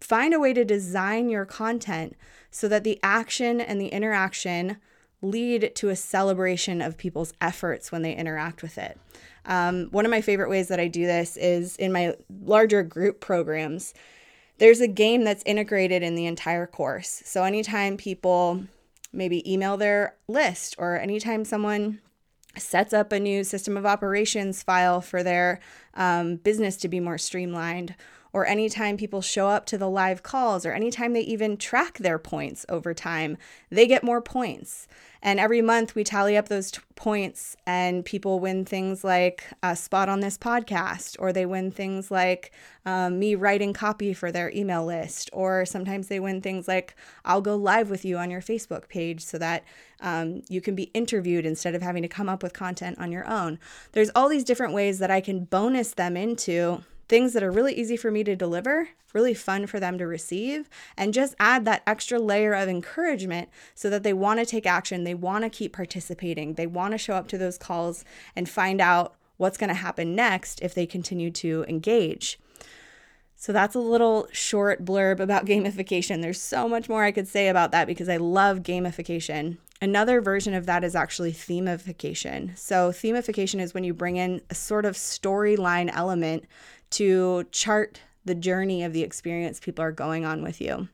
Find 0.03 0.35
a 0.35 0.41
way 0.41 0.53
to 0.53 0.65
design 0.65 1.29
your 1.29 1.45
content 1.45 2.17
so 2.51 2.67
that 2.67 2.83
the 2.83 2.99
action 3.05 3.61
and 3.61 3.81
the 3.81 3.89
interaction 3.89 4.79
lead 5.23 5.77
to 5.77 5.91
a 5.91 5.97
celebration 5.97 6.83
of 6.83 6.99
people's 6.99 7.33
efforts 7.41 7.93
when 7.93 8.03
they 8.03 8.13
interact 8.13 8.63
with 8.63 8.79
it. 8.79 8.99
Um, 9.47 9.87
one 9.93 10.05
of 10.05 10.11
my 10.11 10.21
favorite 10.21 10.51
ways 10.51 10.67
that 10.69 10.81
I 10.81 10.89
do 10.89 11.07
this 11.07 11.37
is 11.37 11.77
in 11.77 11.93
my 11.93 12.17
larger 12.43 12.83
group 12.83 13.21
programs. 13.21 13.95
There's 14.59 14.81
a 14.81 14.89
game 14.89 15.23
that's 15.23 15.45
integrated 15.47 16.03
in 16.03 16.17
the 16.17 16.27
entire 16.27 16.67
course. 16.67 17.23
So 17.25 17.45
anytime 17.45 17.97
people 17.97 18.65
maybe 19.13 19.51
email 19.51 19.77
their 19.77 20.17
list 20.27 20.75
or 20.79 20.99
anytime 20.99 21.45
someone 21.45 22.01
sets 22.57 22.93
up 22.93 23.13
a 23.13 23.21
new 23.21 23.45
system 23.45 23.77
of 23.77 23.87
operations 23.87 24.65
file 24.65 25.01
for 25.01 25.23
their 25.23 25.61
um, 25.95 26.37
business 26.37 26.77
to 26.79 26.89
be 26.89 26.99
more 26.99 27.19
streamlined 27.19 27.95
or 28.33 28.47
anytime 28.47 28.97
people 28.97 29.21
show 29.21 29.49
up 29.49 29.67
to 29.67 29.79
the 29.79 29.91
live 29.91 30.23
calls, 30.23 30.65
or 30.65 30.73
anytime 30.73 31.13
they 31.13 31.21
even 31.21 31.57
track 31.57 31.99
their 31.99 32.19
points 32.19 32.65
over 32.69 32.95
time, 32.95 33.37
they 33.71 33.87
get 33.87 34.03
more 34.03 34.21
points. 34.23 34.87
And 35.25 35.39
every 35.39 35.63
month 35.63 35.95
we 35.95 36.03
tally 36.03 36.37
up 36.37 36.49
those 36.49 36.73
t- 36.73 36.81
points, 36.97 37.57
and 37.67 38.05
people 38.05 38.41
win 38.41 38.65
things 38.65 39.05
like 39.05 39.45
a 39.63 39.77
spot 39.77 40.09
on 40.09 40.21
this 40.21 40.37
podcast, 40.37 41.17
or 41.21 41.33
they 41.33 41.47
win 41.47 41.71
things 41.71 42.11
like 42.11 42.53
um, 42.85 43.21
me 43.21 43.35
writing 43.37 43.73
copy 43.73 44.15
for 44.15 44.33
their 44.33 44.51
email 44.51 44.85
list, 44.85 45.31
or 45.33 45.65
sometimes 45.65 46.09
they 46.09 46.19
win 46.19 46.41
things 46.41 46.67
like 46.67 46.97
I'll 47.25 47.41
go 47.41 47.55
live 47.55 47.89
with 47.89 48.05
you 48.05 48.19
on 48.19 48.31
your 48.31 48.41
Facebook 48.41 48.89
page 48.89 49.25
so 49.25 49.39
that 49.39 49.63
um, 50.01 50.43
you 50.49 50.61
can 50.61 50.75
be 50.75 50.91
interviewed 50.95 51.47
instead 51.47 51.77
of 51.77 51.83
having 51.83 52.03
to 52.03 52.09
come 52.09 52.29
up 52.29 52.43
with 52.43 52.53
content 52.53 52.99
on 52.99 53.13
your 53.13 53.29
own. 53.29 53.61
There's 53.93 54.11
all 54.17 54.29
these 54.29 54.43
different 54.43 54.75
ways 54.75 54.99
that 54.99 55.11
I 55.11 55.21
can 55.21 55.45
bonus 55.45 55.95
them 55.95 56.17
into 56.17 56.83
things 57.13 57.35
that 57.35 57.43
are 57.43 57.51
really 57.51 57.75
easy 57.75 57.95
for 57.95 58.11
me 58.11 58.25
to 58.25 58.35
deliver, 58.35 58.89
really 59.13 59.35
fun 59.35 59.67
for 59.67 59.79
them 59.79 59.99
to 59.99 60.07
receive, 60.07 60.71
and 60.97 61.13
just 61.13 61.35
add 61.39 61.67
that 61.67 61.83
extra 61.87 62.19
layer 62.19 62.55
of 62.55 62.71
encouragement 62.71 63.51
so 63.75 63.91
that 63.91 64.03
they 64.03 64.15
want 64.15 64.41
to 64.41 64.47
take 64.47 64.65
action, 64.65 65.05
they 65.05 65.13
want 65.13 65.45
to 65.45 65.51
keep 65.51 65.75
participating, 65.75 66.55
they 66.55 66.67
want 66.67 66.93
to 66.93 66.97
show 66.97 67.13
up 67.13 67.29
to 67.29 67.37
those 67.37 67.59
calls 67.59 68.03
and 68.35 68.49
find 68.49 68.81
out 68.81 69.15
what's 69.37 69.59
going 69.59 69.69
to 69.69 69.75
happen 69.75 70.15
next 70.15 70.63
if 70.63 70.73
they 70.73 70.87
continue 70.87 71.31
to 71.31 71.67
engage. 71.69 72.39
So 73.37 73.53
that's 73.53 73.75
a 73.75 73.79
little 73.79 74.27
short 74.33 74.83
blurb 74.83 75.21
about 75.21 75.45
gamification. 75.53 76.23
There's 76.23 76.41
so 76.41 76.67
much 76.67 76.89
more 76.89 77.05
I 77.05 77.13
could 77.13 77.29
say 77.29 77.49
about 77.49 77.73
that 77.73 77.87
because 77.87 78.09
I 78.09 78.17
love 78.17 78.61
gamification. 78.61 79.59
Another 79.83 80.23
version 80.23 80.55
of 80.55 80.65
that 80.65 80.83
is 80.83 80.95
actually 80.95 81.33
themification. 81.33 82.57
So, 82.57 82.91
themification 82.91 83.61
is 83.61 83.75
when 83.75 83.83
you 83.83 83.93
bring 83.93 84.17
in 84.17 84.41
a 84.49 84.55
sort 84.55 84.85
of 84.85 84.95
storyline 84.95 85.91
element 85.93 86.45
to 86.93 87.45
chart 87.51 88.01
the 88.25 88.35
journey 88.35 88.85
of 88.85 88.93
the 88.93 89.03
experience 89.03 89.59
people 89.61 89.85
are 89.85 89.93
going 89.93 90.25
on 90.25 90.43
with 90.43 90.61
you. 90.61 90.89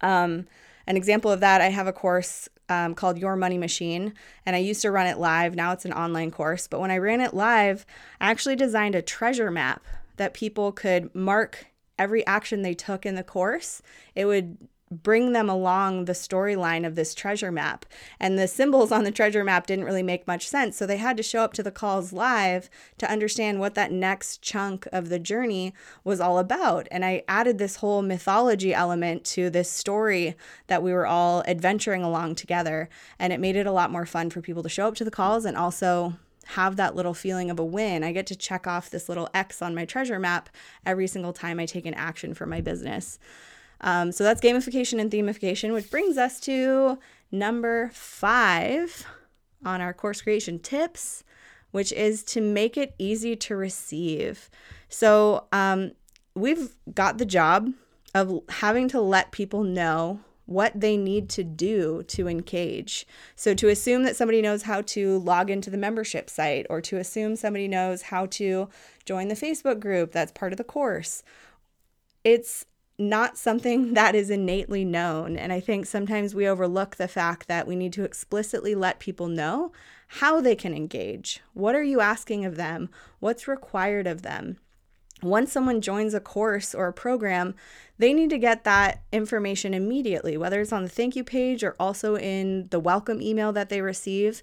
Um, 0.00 0.46
an 0.86 0.96
example 0.96 1.30
of 1.30 1.40
that, 1.40 1.60
I 1.60 1.70
have 1.70 1.86
a 1.86 1.92
course 1.92 2.48
um, 2.68 2.94
called 2.94 3.18
Your 3.18 3.36
Money 3.36 3.58
Machine, 3.58 4.14
and 4.46 4.54
I 4.54 4.58
used 4.58 4.82
to 4.82 4.90
run 4.90 5.06
it 5.06 5.18
live. 5.18 5.54
Now 5.54 5.72
it's 5.72 5.84
an 5.84 5.92
online 5.92 6.30
course. 6.30 6.66
But 6.66 6.80
when 6.80 6.90
I 6.90 6.98
ran 6.98 7.20
it 7.20 7.34
live, 7.34 7.86
I 8.20 8.30
actually 8.30 8.56
designed 8.56 8.94
a 8.94 9.02
treasure 9.02 9.50
map 9.50 9.82
that 10.16 10.34
people 10.34 10.72
could 10.72 11.14
mark 11.14 11.66
every 11.98 12.26
action 12.26 12.62
they 12.62 12.74
took 12.74 13.06
in 13.06 13.14
the 13.14 13.22
course. 13.22 13.82
It 14.14 14.26
would 14.26 14.56
bring 15.02 15.32
them 15.32 15.48
along 15.48 16.04
the 16.04 16.12
storyline 16.12 16.86
of 16.86 16.94
this 16.94 17.14
treasure 17.14 17.52
map. 17.52 17.86
And 18.20 18.38
the 18.38 18.48
symbols 18.48 18.92
on 18.92 19.04
the 19.04 19.10
treasure 19.10 19.44
map 19.44 19.66
didn't 19.66 19.84
really 19.84 20.02
make 20.02 20.26
much 20.26 20.48
sense. 20.48 20.76
So 20.76 20.86
they 20.86 20.96
had 20.96 21.16
to 21.16 21.22
show 21.22 21.42
up 21.42 21.52
to 21.54 21.62
the 21.62 21.70
calls 21.70 22.12
live 22.12 22.70
to 22.98 23.10
understand 23.10 23.60
what 23.60 23.74
that 23.74 23.92
next 23.92 24.42
chunk 24.42 24.86
of 24.92 25.08
the 25.08 25.18
journey 25.18 25.74
was 26.04 26.20
all 26.20 26.38
about. 26.38 26.88
And 26.90 27.04
I 27.04 27.24
added 27.28 27.58
this 27.58 27.76
whole 27.76 28.02
mythology 28.02 28.72
element 28.72 29.24
to 29.26 29.50
this 29.50 29.70
story 29.70 30.36
that 30.66 30.82
we 30.82 30.92
were 30.92 31.06
all 31.06 31.42
adventuring 31.46 32.02
along 32.02 32.36
together. 32.36 32.88
And 33.18 33.32
it 33.32 33.40
made 33.40 33.56
it 33.56 33.66
a 33.66 33.72
lot 33.72 33.90
more 33.90 34.06
fun 34.06 34.30
for 34.30 34.40
people 34.40 34.62
to 34.62 34.68
show 34.68 34.88
up 34.88 34.94
to 34.96 35.04
the 35.04 35.10
calls 35.10 35.44
and 35.44 35.56
also 35.56 36.14
have 36.48 36.76
that 36.76 36.94
little 36.94 37.14
feeling 37.14 37.50
of 37.50 37.58
a 37.58 37.64
win. 37.64 38.04
I 38.04 38.12
get 38.12 38.26
to 38.26 38.36
check 38.36 38.66
off 38.66 38.90
this 38.90 39.08
little 39.08 39.28
X 39.34 39.62
on 39.62 39.74
my 39.74 39.84
treasure 39.84 40.18
map 40.18 40.48
every 40.84 41.06
single 41.06 41.32
time 41.32 41.58
I 41.58 41.66
take 41.66 41.86
an 41.86 41.94
action 41.94 42.34
for 42.34 42.46
my 42.46 42.60
business. 42.60 43.18
Um, 43.84 44.12
so 44.12 44.24
that's 44.24 44.40
gamification 44.40 44.98
and 44.98 45.10
themification, 45.10 45.72
which 45.72 45.90
brings 45.90 46.16
us 46.16 46.40
to 46.40 46.98
number 47.30 47.90
five 47.92 49.06
on 49.64 49.80
our 49.80 49.92
course 49.92 50.22
creation 50.22 50.58
tips, 50.58 51.22
which 51.70 51.92
is 51.92 52.24
to 52.24 52.40
make 52.40 52.76
it 52.78 52.94
easy 52.98 53.36
to 53.36 53.54
receive. 53.54 54.48
So 54.88 55.44
um, 55.52 55.92
we've 56.34 56.74
got 56.94 57.18
the 57.18 57.26
job 57.26 57.72
of 58.14 58.40
having 58.48 58.88
to 58.88 59.00
let 59.00 59.32
people 59.32 59.62
know 59.62 60.20
what 60.46 60.78
they 60.78 60.96
need 60.96 61.28
to 61.30 61.44
do 61.44 62.02
to 62.04 62.28
engage. 62.28 63.06
So, 63.34 63.54
to 63.54 63.68
assume 63.68 64.02
that 64.04 64.14
somebody 64.14 64.42
knows 64.42 64.62
how 64.62 64.82
to 64.82 65.18
log 65.18 65.50
into 65.50 65.70
the 65.70 65.78
membership 65.78 66.28
site, 66.28 66.66
or 66.68 66.82
to 66.82 66.98
assume 66.98 67.34
somebody 67.34 67.66
knows 67.66 68.02
how 68.02 68.26
to 68.26 68.68
join 69.06 69.28
the 69.28 69.34
Facebook 69.34 69.80
group 69.80 70.12
that's 70.12 70.32
part 70.32 70.52
of 70.52 70.58
the 70.58 70.64
course, 70.64 71.22
it's 72.24 72.66
not 72.98 73.36
something 73.36 73.94
that 73.94 74.14
is 74.14 74.30
innately 74.30 74.84
known. 74.84 75.36
And 75.36 75.52
I 75.52 75.60
think 75.60 75.86
sometimes 75.86 76.34
we 76.34 76.48
overlook 76.48 76.96
the 76.96 77.08
fact 77.08 77.48
that 77.48 77.66
we 77.66 77.76
need 77.76 77.92
to 77.94 78.04
explicitly 78.04 78.74
let 78.74 78.98
people 78.98 79.28
know 79.28 79.72
how 80.08 80.40
they 80.40 80.54
can 80.54 80.74
engage. 80.74 81.40
What 81.54 81.74
are 81.74 81.82
you 81.82 82.00
asking 82.00 82.44
of 82.44 82.56
them? 82.56 82.88
What's 83.20 83.48
required 83.48 84.06
of 84.06 84.22
them? 84.22 84.58
Once 85.22 85.50
someone 85.50 85.80
joins 85.80 86.12
a 86.12 86.20
course 86.20 86.74
or 86.74 86.86
a 86.86 86.92
program, 86.92 87.54
they 87.98 88.12
need 88.12 88.30
to 88.30 88.38
get 88.38 88.64
that 88.64 89.02
information 89.10 89.72
immediately, 89.72 90.36
whether 90.36 90.60
it's 90.60 90.72
on 90.72 90.82
the 90.82 90.88
thank 90.88 91.16
you 91.16 91.24
page 91.24 91.64
or 91.64 91.74
also 91.80 92.16
in 92.16 92.68
the 92.68 92.80
welcome 92.80 93.22
email 93.22 93.52
that 93.52 93.70
they 93.70 93.80
receive. 93.80 94.42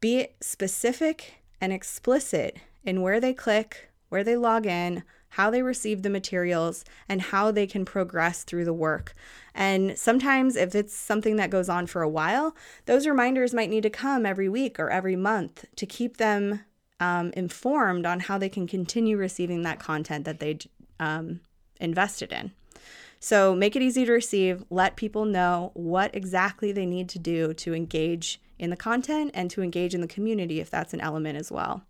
Be 0.00 0.28
specific 0.40 1.42
and 1.60 1.72
explicit 1.72 2.58
in 2.84 3.02
where 3.02 3.18
they 3.18 3.34
click, 3.34 3.90
where 4.08 4.22
they 4.22 4.36
log 4.36 4.66
in, 4.66 5.02
how 5.34 5.50
they 5.50 5.62
receive 5.62 6.02
the 6.02 6.10
materials, 6.10 6.84
and 7.08 7.20
how 7.20 7.50
they 7.50 7.66
can 7.66 7.84
progress 7.84 8.44
through 8.44 8.64
the 8.64 8.72
work. 8.72 9.14
And 9.54 9.98
sometimes, 9.98 10.56
if 10.56 10.74
it's 10.74 10.94
something 10.94 11.36
that 11.36 11.50
goes 11.50 11.68
on 11.68 11.86
for 11.86 12.02
a 12.02 12.08
while, 12.08 12.56
those 12.86 13.06
reminders 13.06 13.54
might 13.54 13.70
need 13.70 13.82
to 13.84 13.90
come 13.90 14.26
every 14.26 14.48
week 14.48 14.78
or 14.78 14.90
every 14.90 15.16
month 15.16 15.64
to 15.76 15.86
keep 15.86 16.16
them 16.16 16.60
um, 17.00 17.32
informed 17.36 18.06
on 18.06 18.20
how 18.20 18.38
they 18.38 18.48
can 18.48 18.66
continue 18.66 19.16
receiving 19.16 19.62
that 19.62 19.78
content 19.78 20.24
that 20.24 20.40
they 20.40 20.58
um, 21.00 21.40
invested 21.80 22.32
in. 22.32 22.52
So 23.18 23.54
make 23.54 23.74
it 23.74 23.82
easy 23.82 24.04
to 24.04 24.12
receive. 24.12 24.64
Let 24.70 24.96
people 24.96 25.24
know 25.24 25.70
what 25.74 26.14
exactly 26.14 26.72
they 26.72 26.86
need 26.86 27.08
to 27.08 27.18
do 27.18 27.54
to 27.54 27.74
engage 27.74 28.40
in 28.58 28.70
the 28.70 28.76
content 28.76 29.30
and 29.34 29.50
to 29.50 29.62
engage 29.62 29.94
in 29.94 30.00
the 30.00 30.06
community 30.06 30.60
if 30.60 30.70
that's 30.70 30.94
an 30.94 31.00
element 31.00 31.38
as 31.38 31.50
well. 31.50 31.82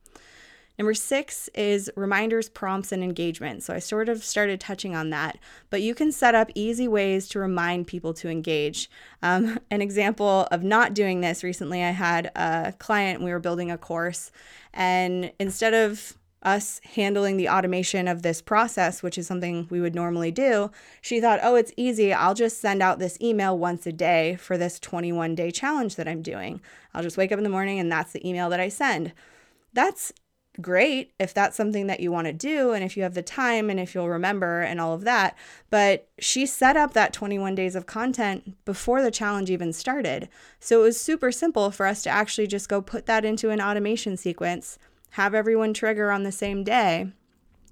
Number 0.79 0.95
six 0.95 1.49
is 1.55 1.91
reminders, 1.97 2.49
prompts, 2.49 2.91
and 2.91 3.05
engagement. 3.05 3.63
So 3.63 3.75
I 3.75 3.79
sort 3.79 4.09
of 4.09 4.25
started 4.25 4.61
touching 4.61 4.97
on 4.97 5.11
that, 5.11 5.39
but 5.71 5.83
you 5.83 5.95
can 5.95 6.11
set 6.11 6.35
up 6.35 6.51
easy 6.55 6.89
ways 6.89 7.29
to 7.29 7.39
remind 7.39 7.87
people 7.87 8.13
to 8.15 8.29
engage. 8.29 8.91
Um, 9.23 9.61
an 9.71 9.81
example 9.81 10.49
of 10.51 10.65
not 10.65 10.95
doing 10.95 11.21
this 11.21 11.45
recently, 11.45 11.83
I 11.83 11.91
had 11.91 12.33
a 12.35 12.75
client, 12.79 13.23
we 13.23 13.31
were 13.31 13.39
building 13.39 13.71
a 13.71 13.79
course, 13.79 14.33
and 14.73 15.33
instead 15.39 15.75
of 15.75 16.19
us 16.43 16.81
handling 16.95 17.37
the 17.37 17.49
automation 17.49 18.07
of 18.07 18.23
this 18.23 18.43
process, 18.43 19.03
which 19.03 19.17
is 19.17 19.27
something 19.27 19.67
we 19.71 19.81
would 19.81 19.95
normally 19.95 20.31
do, 20.31 20.71
she 21.01 21.21
thought, 21.21 21.41
oh, 21.43 21.55
it's 21.55 21.73
easy. 21.77 22.13
I'll 22.13 22.35
just 22.35 22.61
send 22.61 22.83
out 22.83 22.99
this 22.99 23.19
email 23.21 23.57
once 23.57 23.87
a 23.87 23.93
day 23.93 24.37
for 24.37 24.59
this 24.59 24.79
21 24.79 25.35
day 25.35 25.51
challenge 25.51 25.97
that 25.97 26.07
I'm 26.07 26.21
doing. 26.21 26.61
I'll 26.93 27.03
just 27.03 27.17
wake 27.17 27.33
up 27.33 27.39
in 27.39 27.45
the 27.45 27.51
morning 27.51 27.79
and 27.79 27.91
that's 27.91 28.13
the 28.13 28.29
email 28.29 28.51
that 28.51 28.61
I 28.61 28.69
send. 28.69 29.13
That's 29.73 30.13
great 30.61 31.13
if 31.19 31.35
that's 31.35 31.57
something 31.57 31.87
that 31.87 32.01
you 32.01 32.13
want 32.13 32.27
to 32.27 32.33
do 32.33 32.73
and 32.73 32.85
if 32.85 32.97
you 32.97 33.03
have 33.03 33.15
the 33.15 33.23
time 33.23 33.71
and 33.71 33.81
if 33.81 33.95
you'll 33.95 34.09
remember 34.09 34.61
and 34.61 34.81
all 34.81 34.93
of 34.93 35.05
that. 35.05 35.37
But 35.71 36.09
she 36.19 36.47
set 36.47 36.77
up 36.77 36.93
that 36.93 37.13
21 37.13 37.55
days 37.55 37.75
of 37.75 37.87
content 37.87 38.57
before 38.65 39.03
the 39.03 39.11
challenge 39.11 39.51
even 39.51 39.73
started. 39.73 40.29
So 40.61 40.81
it 40.81 40.85
was 40.85 41.01
super 41.01 41.33
simple 41.33 41.71
for 41.71 41.87
us 41.87 42.03
to 42.05 42.11
actually 42.11 42.47
just 42.47 42.69
go 42.69 42.81
put 42.81 43.07
that 43.07 43.25
into 43.25 43.51
an 43.51 43.61
automation 43.61 44.17
sequence 44.17 44.79
have 45.15 45.33
everyone 45.33 45.73
trigger 45.73 46.11
on 46.11 46.25
the 46.25 46.33
same 46.33 46.65
day 46.65 47.07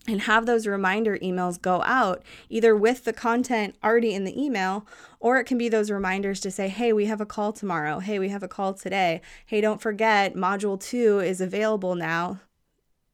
and 0.07 0.23
have 0.23 0.47
those 0.47 0.67
reminder 0.67 1.19
emails 1.19 1.61
go 1.61 1.83
out 1.83 2.23
either 2.49 2.77
with 2.77 3.05
the 3.05 3.13
content 3.13 3.75
already 3.83 4.15
in 4.15 4.23
the 4.25 4.41
email 4.41 4.87
or 5.19 5.39
it 5.39 5.45
can 5.45 5.59
be 5.59 5.69
those 5.69 5.91
reminders 5.91 6.39
to 6.39 6.51
say 6.53 6.69
hey 6.69 6.93
we 6.93 7.07
have 7.07 7.21
a 7.21 7.27
call 7.27 7.53
tomorrow 7.53 7.99
hey 7.99 8.19
we 8.19 8.29
have 8.29 8.45
a 8.45 8.49
call 8.49 8.73
today 8.75 9.21
hey 9.47 9.61
don't 9.61 9.81
forget 9.81 10.35
module 10.35 10.81
2 10.81 11.19
is 11.19 11.41
available 11.41 11.97
now 11.97 12.41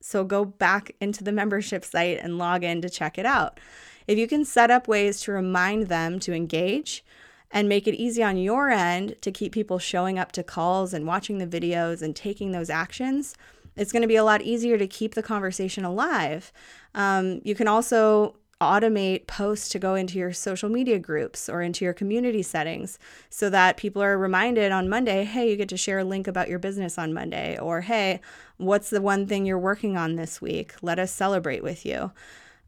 so 0.01 0.25
go 0.25 0.45
back 0.45 0.95
into 1.01 1.25
the 1.25 1.33
membership 1.33 1.85
site 1.85 2.19
and 2.23 2.39
log 2.39 2.63
in 2.63 2.81
to 2.81 2.89
check 2.91 3.19
it 3.19 3.27
out 3.27 3.59
if 4.07 4.19
you 4.19 4.27
can 4.27 4.45
set 4.45 4.71
up 4.71 4.89
ways 4.89 5.21
to 5.21 5.33
remind 5.33 5.89
them 5.89 6.19
to 6.19 6.33
engage 6.33 7.05
and 7.51 7.69
make 7.69 7.87
it 7.87 7.95
easy 7.95 8.23
on 8.23 8.37
your 8.37 8.69
end 8.71 9.15
to 9.23 9.33
keep 9.33 9.53
people 9.53 9.79
showing 9.79 10.19
up 10.19 10.33
to 10.33 10.43
calls 10.43 10.93
and 10.93 11.07
watching 11.07 11.39
the 11.39 11.47
videos 11.47 12.03
and 12.03 12.15
taking 12.15 12.53
those 12.53 12.71
actions 12.71 13.35
it's 13.79 13.93
going 13.93 14.03
to 14.03 14.09
be 14.09 14.17
a 14.17 14.25
lot 14.25 14.43
easier 14.43 14.77
to 14.77 14.87
keep 14.87 15.15
the 15.15 15.23
conversation 15.23 15.85
alive. 15.85 16.53
Um, 16.95 17.41
you 17.45 17.55
can 17.55 17.69
also 17.69 18.35
automate 18.61 19.27
posts 19.27 19.69
to 19.69 19.79
go 19.79 19.95
into 19.95 20.19
your 20.19 20.33
social 20.33 20.69
media 20.69 20.99
groups 20.99 21.49
or 21.49 21.63
into 21.63 21.85
your 21.85 21.95
community 21.95 22.43
settings 22.43 22.99
so 23.31 23.49
that 23.51 23.77
people 23.77 24.03
are 24.03 24.19
reminded 24.19 24.73
on 24.73 24.89
Monday, 24.89 25.25
hey, 25.25 25.51
you 25.51 25.57
get 25.57 25.69
to 25.69 25.77
share 25.77 26.01
a 26.01 26.05
link 26.05 26.27
about 26.27 26.49
your 26.49 26.59
business 26.59 26.99
on 26.99 27.15
Monday, 27.15 27.57
or 27.59 27.83
hey, 27.83 28.21
what's 28.57 28.91
the 28.91 29.01
one 29.01 29.27
thing 29.27 29.47
you're 29.47 29.59
working 29.59 29.97
on 29.97 30.17
this 30.17 30.41
week? 30.41 30.75
Let 30.83 30.99
us 30.99 31.13
celebrate 31.13 31.63
with 31.63 31.87
you, 31.87 32.11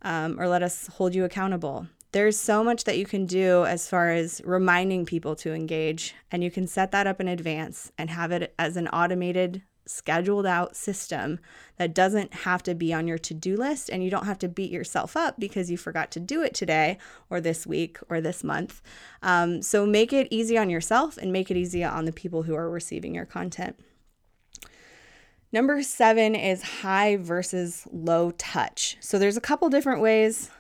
um, 0.03 0.39
or 0.41 0.47
let 0.47 0.63
us 0.63 0.87
hold 0.87 1.15
you 1.15 1.25
accountable. 1.25 1.89
There's 2.13 2.37
so 2.37 2.65
much 2.65 2.85
that 2.85 2.99
you 2.99 3.07
can 3.07 3.27
do 3.27 3.65
as 3.65 3.89
far 3.89 4.11
as 4.11 4.41
reminding 4.45 5.07
people 5.07 5.37
to 5.37 5.55
engage, 5.55 6.15
and 6.31 6.43
you 6.43 6.51
can 6.51 6.67
set 6.67 6.91
that 6.93 7.07
up 7.07 7.21
in 7.21 7.29
advance 7.29 7.93
and 7.99 8.11
have 8.11 8.33
it 8.33 8.55
as 8.59 8.77
an 8.77 8.89
automated 8.89 9.63
scheduled 9.87 10.47
out 10.47 10.77
system 10.77 11.39
that 11.77 11.95
doesn't 11.95 12.33
have 12.35 12.63
to 12.63 12.75
be 12.75 12.93
on 12.93 13.09
your 13.09 13.19
to 13.19 13.35
do 13.35 13.57
list 13.57 13.89
and 13.89 14.05
you 14.05 14.11
don't 14.11 14.27
have 14.27 14.39
to 14.39 14.49
beat 14.49 14.71
yourself 14.71 15.17
up 15.17 15.39
because 15.39 15.71
you 15.71 15.77
forgot 15.77 16.11
to 16.13 16.21
do 16.21 16.43
it 16.43 16.55
today 16.55 16.99
or 17.29 17.41
this 17.41 17.67
week 17.67 17.99
or 18.09 18.21
this 18.21 18.45
month. 18.45 18.83
Um, 19.23 19.63
so 19.63 19.87
make 19.87 20.13
it 20.13 20.29
easy 20.31 20.57
on 20.57 20.71
yourself 20.71 21.17
and 21.17 21.33
make 21.33 21.51
it 21.51 21.57
easy 21.57 21.83
on 21.83 22.05
the 22.05 22.13
people 22.13 22.45
who 22.45 22.55
are 22.55 22.71
receiving 22.71 23.15
your 23.15 23.27
content. 23.27 23.79
Number 25.53 25.83
seven 25.83 26.35
is 26.35 26.63
high 26.63 27.17
versus 27.17 27.87
low 27.91 28.31
touch. 28.33 28.97
So 29.01 29.19
there's 29.19 29.37
a 29.37 29.41
couple 29.41 29.69
different 29.69 30.01
ways 30.01 30.51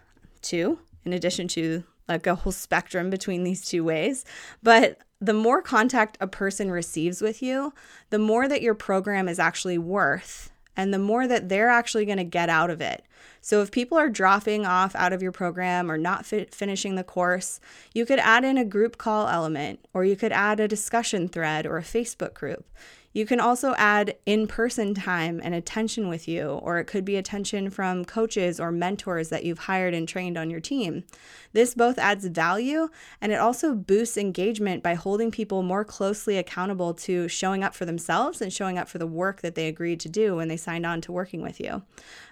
to, 0.42 0.80
in 1.04 1.12
addition 1.12 1.46
to 1.48 1.84
like 2.08 2.26
a 2.26 2.34
whole 2.34 2.52
spectrum 2.52 3.08
between 3.08 3.44
these 3.44 3.64
two 3.64 3.84
ways. 3.84 4.24
But 4.62 4.98
the 5.20 5.34
more 5.34 5.60
contact 5.60 6.16
a 6.20 6.26
person 6.26 6.70
receives 6.70 7.20
with 7.20 7.42
you, 7.42 7.74
the 8.08 8.18
more 8.18 8.48
that 8.48 8.62
your 8.62 8.74
program 8.74 9.28
is 9.28 9.38
actually 9.38 9.78
worth 9.78 10.50
and 10.76 10.94
the 10.94 10.98
more 10.98 11.26
that 11.26 11.48
they're 11.48 11.68
actually 11.68 12.06
going 12.06 12.18
to 12.18 12.24
get 12.24 12.48
out 12.48 12.70
of 12.70 12.80
it. 12.80 13.04
So, 13.42 13.60
if 13.62 13.70
people 13.70 13.98
are 13.98 14.08
dropping 14.08 14.64
off 14.64 14.94
out 14.94 15.12
of 15.12 15.22
your 15.22 15.32
program 15.32 15.90
or 15.90 15.98
not 15.98 16.24
fi- 16.24 16.46
finishing 16.50 16.94
the 16.94 17.04
course, 17.04 17.60
you 17.94 18.06
could 18.06 18.18
add 18.18 18.44
in 18.44 18.56
a 18.56 18.64
group 18.64 18.96
call 18.98 19.28
element, 19.28 19.80
or 19.92 20.04
you 20.04 20.16
could 20.16 20.32
add 20.32 20.60
a 20.60 20.68
discussion 20.68 21.28
thread 21.28 21.66
or 21.66 21.76
a 21.76 21.82
Facebook 21.82 22.34
group. 22.34 22.66
You 23.12 23.26
can 23.26 23.40
also 23.40 23.74
add 23.76 24.16
in 24.24 24.46
person 24.46 24.94
time 24.94 25.40
and 25.42 25.54
attention 25.54 26.08
with 26.08 26.28
you, 26.28 26.50
or 26.62 26.78
it 26.78 26.84
could 26.84 27.04
be 27.04 27.16
attention 27.16 27.68
from 27.70 28.04
coaches 28.04 28.60
or 28.60 28.70
mentors 28.70 29.30
that 29.30 29.44
you've 29.44 29.60
hired 29.60 29.94
and 29.94 30.06
trained 30.06 30.38
on 30.38 30.48
your 30.48 30.60
team. 30.60 31.04
This 31.52 31.74
both 31.74 31.98
adds 31.98 32.26
value 32.26 32.88
and 33.20 33.32
it 33.32 33.40
also 33.40 33.74
boosts 33.74 34.16
engagement 34.16 34.82
by 34.82 34.94
holding 34.94 35.30
people 35.30 35.62
more 35.62 35.84
closely 35.84 36.38
accountable 36.38 36.94
to 36.94 37.26
showing 37.26 37.64
up 37.64 37.74
for 37.74 37.84
themselves 37.84 38.40
and 38.40 38.52
showing 38.52 38.78
up 38.78 38.88
for 38.88 38.98
the 38.98 39.06
work 39.06 39.40
that 39.40 39.56
they 39.56 39.66
agreed 39.66 39.98
to 40.00 40.08
do 40.08 40.36
when 40.36 40.48
they 40.48 40.56
signed 40.56 40.86
on 40.86 41.00
to 41.00 41.12
working 41.12 41.42
with 41.42 41.58
you. 41.58 41.82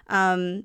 Um, 0.07 0.63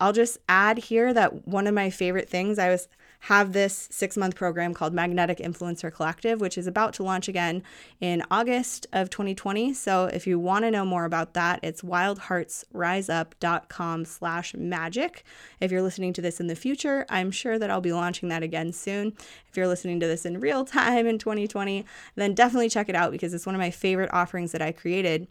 I'll 0.00 0.12
just 0.12 0.38
add 0.48 0.78
here 0.78 1.12
that 1.12 1.48
one 1.48 1.66
of 1.66 1.74
my 1.74 1.90
favorite 1.90 2.28
things 2.28 2.58
I 2.58 2.68
was 2.68 2.86
have 3.20 3.52
this 3.52 3.88
six 3.90 4.16
month 4.16 4.34
program 4.34 4.74
called 4.74 4.94
Magnetic 4.94 5.38
Influencer 5.38 5.92
Collective, 5.92 6.40
which 6.40 6.56
is 6.56 6.66
about 6.66 6.94
to 6.94 7.02
launch 7.02 7.28
again 7.28 7.62
in 8.00 8.22
August 8.30 8.86
of 8.92 9.10
2020. 9.10 9.74
So 9.74 10.06
if 10.06 10.26
you 10.26 10.38
want 10.38 10.64
to 10.64 10.70
know 10.70 10.84
more 10.84 11.04
about 11.04 11.34
that, 11.34 11.58
it's 11.62 11.82
wildheartsriseup.com 11.82 14.04
slash 14.04 14.54
magic. 14.54 15.24
If 15.60 15.72
you're 15.72 15.82
listening 15.82 16.12
to 16.14 16.22
this 16.22 16.40
in 16.40 16.46
the 16.46 16.54
future, 16.54 17.04
I'm 17.08 17.30
sure 17.30 17.58
that 17.58 17.70
I'll 17.70 17.80
be 17.80 17.92
launching 17.92 18.28
that 18.28 18.42
again 18.42 18.72
soon. 18.72 19.14
If 19.48 19.56
you're 19.56 19.68
listening 19.68 20.00
to 20.00 20.06
this 20.06 20.24
in 20.24 20.40
real 20.40 20.64
time 20.78 21.06
in 21.06 21.18
2020, 21.18 21.84
then 22.14 22.34
definitely 22.34 22.68
check 22.68 22.88
it 22.88 22.94
out 22.94 23.12
because 23.12 23.34
it's 23.34 23.46
one 23.46 23.54
of 23.54 23.60
my 23.60 23.70
favorite 23.70 24.10
offerings 24.12 24.52
that 24.52 24.62
I 24.62 24.72
created 24.72 25.28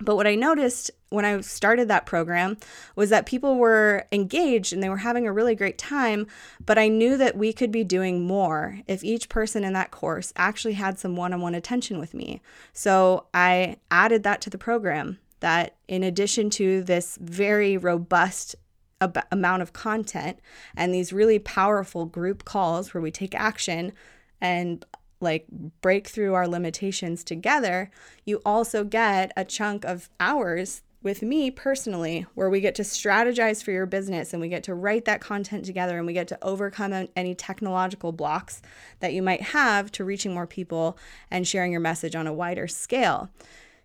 but 0.00 0.16
what 0.16 0.26
I 0.26 0.34
noticed 0.34 0.90
when 1.10 1.24
I 1.24 1.40
started 1.40 1.86
that 1.88 2.06
program 2.06 2.56
was 2.96 3.10
that 3.10 3.26
people 3.26 3.56
were 3.56 4.06
engaged 4.10 4.72
and 4.72 4.82
they 4.82 4.88
were 4.88 4.96
having 4.98 5.26
a 5.26 5.32
really 5.32 5.54
great 5.54 5.78
time. 5.78 6.26
But 6.64 6.78
I 6.78 6.88
knew 6.88 7.16
that 7.16 7.36
we 7.36 7.52
could 7.52 7.70
be 7.70 7.84
doing 7.84 8.26
more 8.26 8.80
if 8.88 9.04
each 9.04 9.28
person 9.28 9.62
in 9.62 9.72
that 9.74 9.92
course 9.92 10.32
actually 10.34 10.74
had 10.74 10.98
some 10.98 11.14
one 11.14 11.32
on 11.32 11.40
one 11.40 11.54
attention 11.54 12.00
with 12.00 12.12
me. 12.12 12.42
So 12.72 13.26
I 13.32 13.76
added 13.90 14.24
that 14.24 14.40
to 14.42 14.50
the 14.50 14.58
program 14.58 15.20
that 15.38 15.76
in 15.86 16.02
addition 16.02 16.50
to 16.50 16.82
this 16.82 17.16
very 17.20 17.76
robust 17.76 18.56
ab- 19.00 19.26
amount 19.30 19.62
of 19.62 19.72
content 19.72 20.40
and 20.76 20.92
these 20.92 21.12
really 21.12 21.38
powerful 21.38 22.04
group 22.06 22.44
calls 22.44 22.92
where 22.92 23.00
we 23.00 23.10
take 23.12 23.34
action 23.34 23.92
and 24.40 24.84
like 25.24 25.46
break 25.80 26.06
through 26.06 26.34
our 26.34 26.46
limitations 26.46 27.24
together, 27.24 27.90
you 28.24 28.40
also 28.44 28.84
get 28.84 29.32
a 29.36 29.44
chunk 29.44 29.84
of 29.84 30.08
hours 30.20 30.82
with 31.04 31.22
me 31.22 31.50
personally 31.50 32.24
where 32.34 32.48
we 32.48 32.60
get 32.60 32.74
to 32.74 32.82
strategize 32.82 33.62
for 33.62 33.70
your 33.70 33.84
business 33.84 34.32
and 34.32 34.40
we 34.40 34.48
get 34.48 34.64
to 34.64 34.74
write 34.74 35.04
that 35.04 35.20
content 35.20 35.64
together 35.64 35.98
and 35.98 36.06
we 36.06 36.14
get 36.14 36.26
to 36.28 36.38
overcome 36.40 37.06
any 37.14 37.34
technological 37.34 38.10
blocks 38.10 38.62
that 39.00 39.12
you 39.12 39.22
might 39.22 39.42
have 39.42 39.92
to 39.92 40.04
reaching 40.04 40.32
more 40.32 40.46
people 40.46 40.96
and 41.30 41.46
sharing 41.46 41.70
your 41.70 41.80
message 41.80 42.16
on 42.16 42.26
a 42.26 42.32
wider 42.32 42.66
scale. 42.66 43.28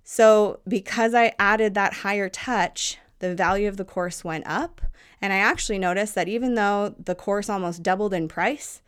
So, 0.01 0.61
because 0.67 1.13
I 1.13 1.33
added 1.37 1.73
that 1.73 1.93
higher 1.93 2.29
touch, 2.29 2.97
the 3.19 3.35
value 3.35 3.67
of 3.67 3.77
the 3.77 3.85
course 3.85 4.23
went 4.23 4.47
up. 4.47 4.81
And 5.21 5.33
I 5.33 5.37
actually 5.37 5.77
noticed 5.77 6.15
that 6.15 6.29
even 6.29 6.55
though 6.55 6.95
the 6.97 7.15
course 7.15 7.49
almost 7.49 7.83
doubled 7.83 8.13
in 8.13 8.29
price, 8.29 8.81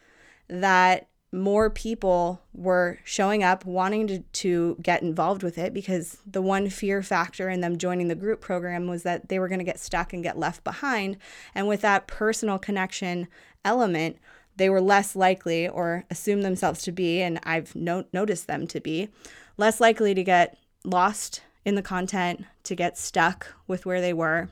that 0.48 1.08
more 1.34 1.70
people 1.70 2.42
were 2.54 3.00
showing 3.06 3.42
up 3.42 3.66
wanting 3.66 4.06
to, 4.08 4.20
to 4.20 4.78
get 4.82 5.02
involved 5.02 5.44
with 5.44 5.58
it 5.58 5.74
because 5.74 6.18
the 6.26 6.42
one 6.42 6.70
fear 6.70 7.02
factor 7.02 7.50
in 7.50 7.62
them 7.62 7.78
joining 7.78 8.10
the 8.10 8.16
group 8.16 8.42
program 8.42 8.88
was 8.88 9.04
that 9.04 9.30
they 9.30 9.40
were 9.40 9.48
going 9.48 9.60
to 9.60 9.66
get 9.66 9.80
stuck 9.80 10.12
and 10.12 10.24
get 10.24 10.38
left 10.38 10.64
behind. 10.64 11.18
And 11.56 11.68
with 11.68 11.82
that 11.82 12.08
personal 12.08 12.60
connection 12.60 13.30
element, 13.64 14.18
they 14.58 14.70
were 14.70 14.82
less 14.82 15.16
likely 15.16 15.68
or 15.68 16.04
assume 16.10 16.42
themselves 16.42 16.82
to 16.84 16.92
be, 16.92 17.22
and 17.22 17.40
I've 17.44 17.74
no- 17.76 18.06
noticed 18.12 18.48
them 18.48 18.68
to 18.68 18.82
be, 18.82 19.10
less 19.56 19.80
likely 19.80 20.14
to 20.14 20.24
get 20.24 20.58
lost 20.84 21.42
in 21.64 21.76
the 21.76 21.82
content, 21.82 22.44
to 22.64 22.76
get 22.76 22.98
stuck 22.98 23.56
with 23.68 23.86
where 23.86 24.02
they 24.02 24.14
were, 24.14 24.50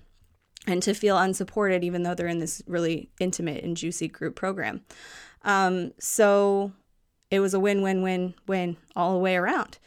and 0.66 0.82
to 0.84 0.94
feel 0.94 1.18
unsupported, 1.18 1.84
even 1.84 2.04
though 2.04 2.14
they're 2.14 2.28
in 2.28 2.40
this 2.40 2.62
really 2.68 3.10
intimate 3.20 3.64
and 3.64 3.76
juicy 3.76 4.08
group 4.08 4.36
program. 4.36 4.82
Um, 5.44 5.94
so 6.00 6.74
it 7.32 7.40
was 7.40 7.54
a 7.54 7.60
win, 7.60 7.82
win, 7.82 8.02
win, 8.02 8.34
win 8.48 8.78
all 8.96 9.14
the 9.14 9.20
way 9.20 9.36
around. 9.36 9.78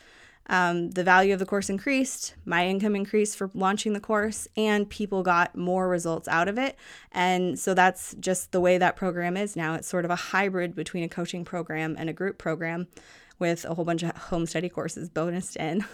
Um, 0.49 0.91
the 0.91 1.05
value 1.05 1.33
of 1.33 1.39
the 1.39 1.47
course 1.47 1.71
increased, 1.71 2.35
my 2.45 2.67
income 2.67 2.97
increased 2.97 3.37
for 3.37 3.51
launching 3.55 3.93
the 3.93 4.01
course, 4.01 4.49
and 4.57 4.91
people 4.91 5.23
got 5.23 5.57
more 5.57 5.89
results 5.89 6.29
out 6.29 6.49
of 6.49 6.59
it. 6.59 6.77
And 7.13 7.59
so 7.59 7.75
that's 7.75 8.15
just 8.19 8.53
the 8.53 8.61
way 8.61 8.77
that 8.77 8.97
program 8.97 9.37
is 9.37 9.57
now. 9.57 9.75
It's 9.75 9.89
sort 9.89 10.05
of 10.05 10.11
a 10.11 10.17
hybrid 10.17 10.75
between 10.75 11.05
a 11.05 11.09
coaching 11.09 11.45
program 11.45 11.95
and 11.99 12.11
a 12.11 12.13
group 12.13 12.39
program 12.39 12.89
with 13.39 13.65
a 13.65 13.75
whole 13.75 13.85
bunch 13.85 14.03
of 14.03 14.17
home 14.17 14.47
study 14.47 14.69
courses 14.69 15.09
bonused 15.09 15.57
in 15.57 15.85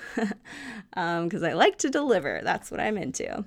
because 1.24 1.42
um, 1.42 1.48
I 1.48 1.52
like 1.52 1.78
to 1.78 1.90
deliver. 1.90 2.40
That's 2.42 2.70
what 2.70 2.80
I'm 2.80 2.96
into. 2.96 3.44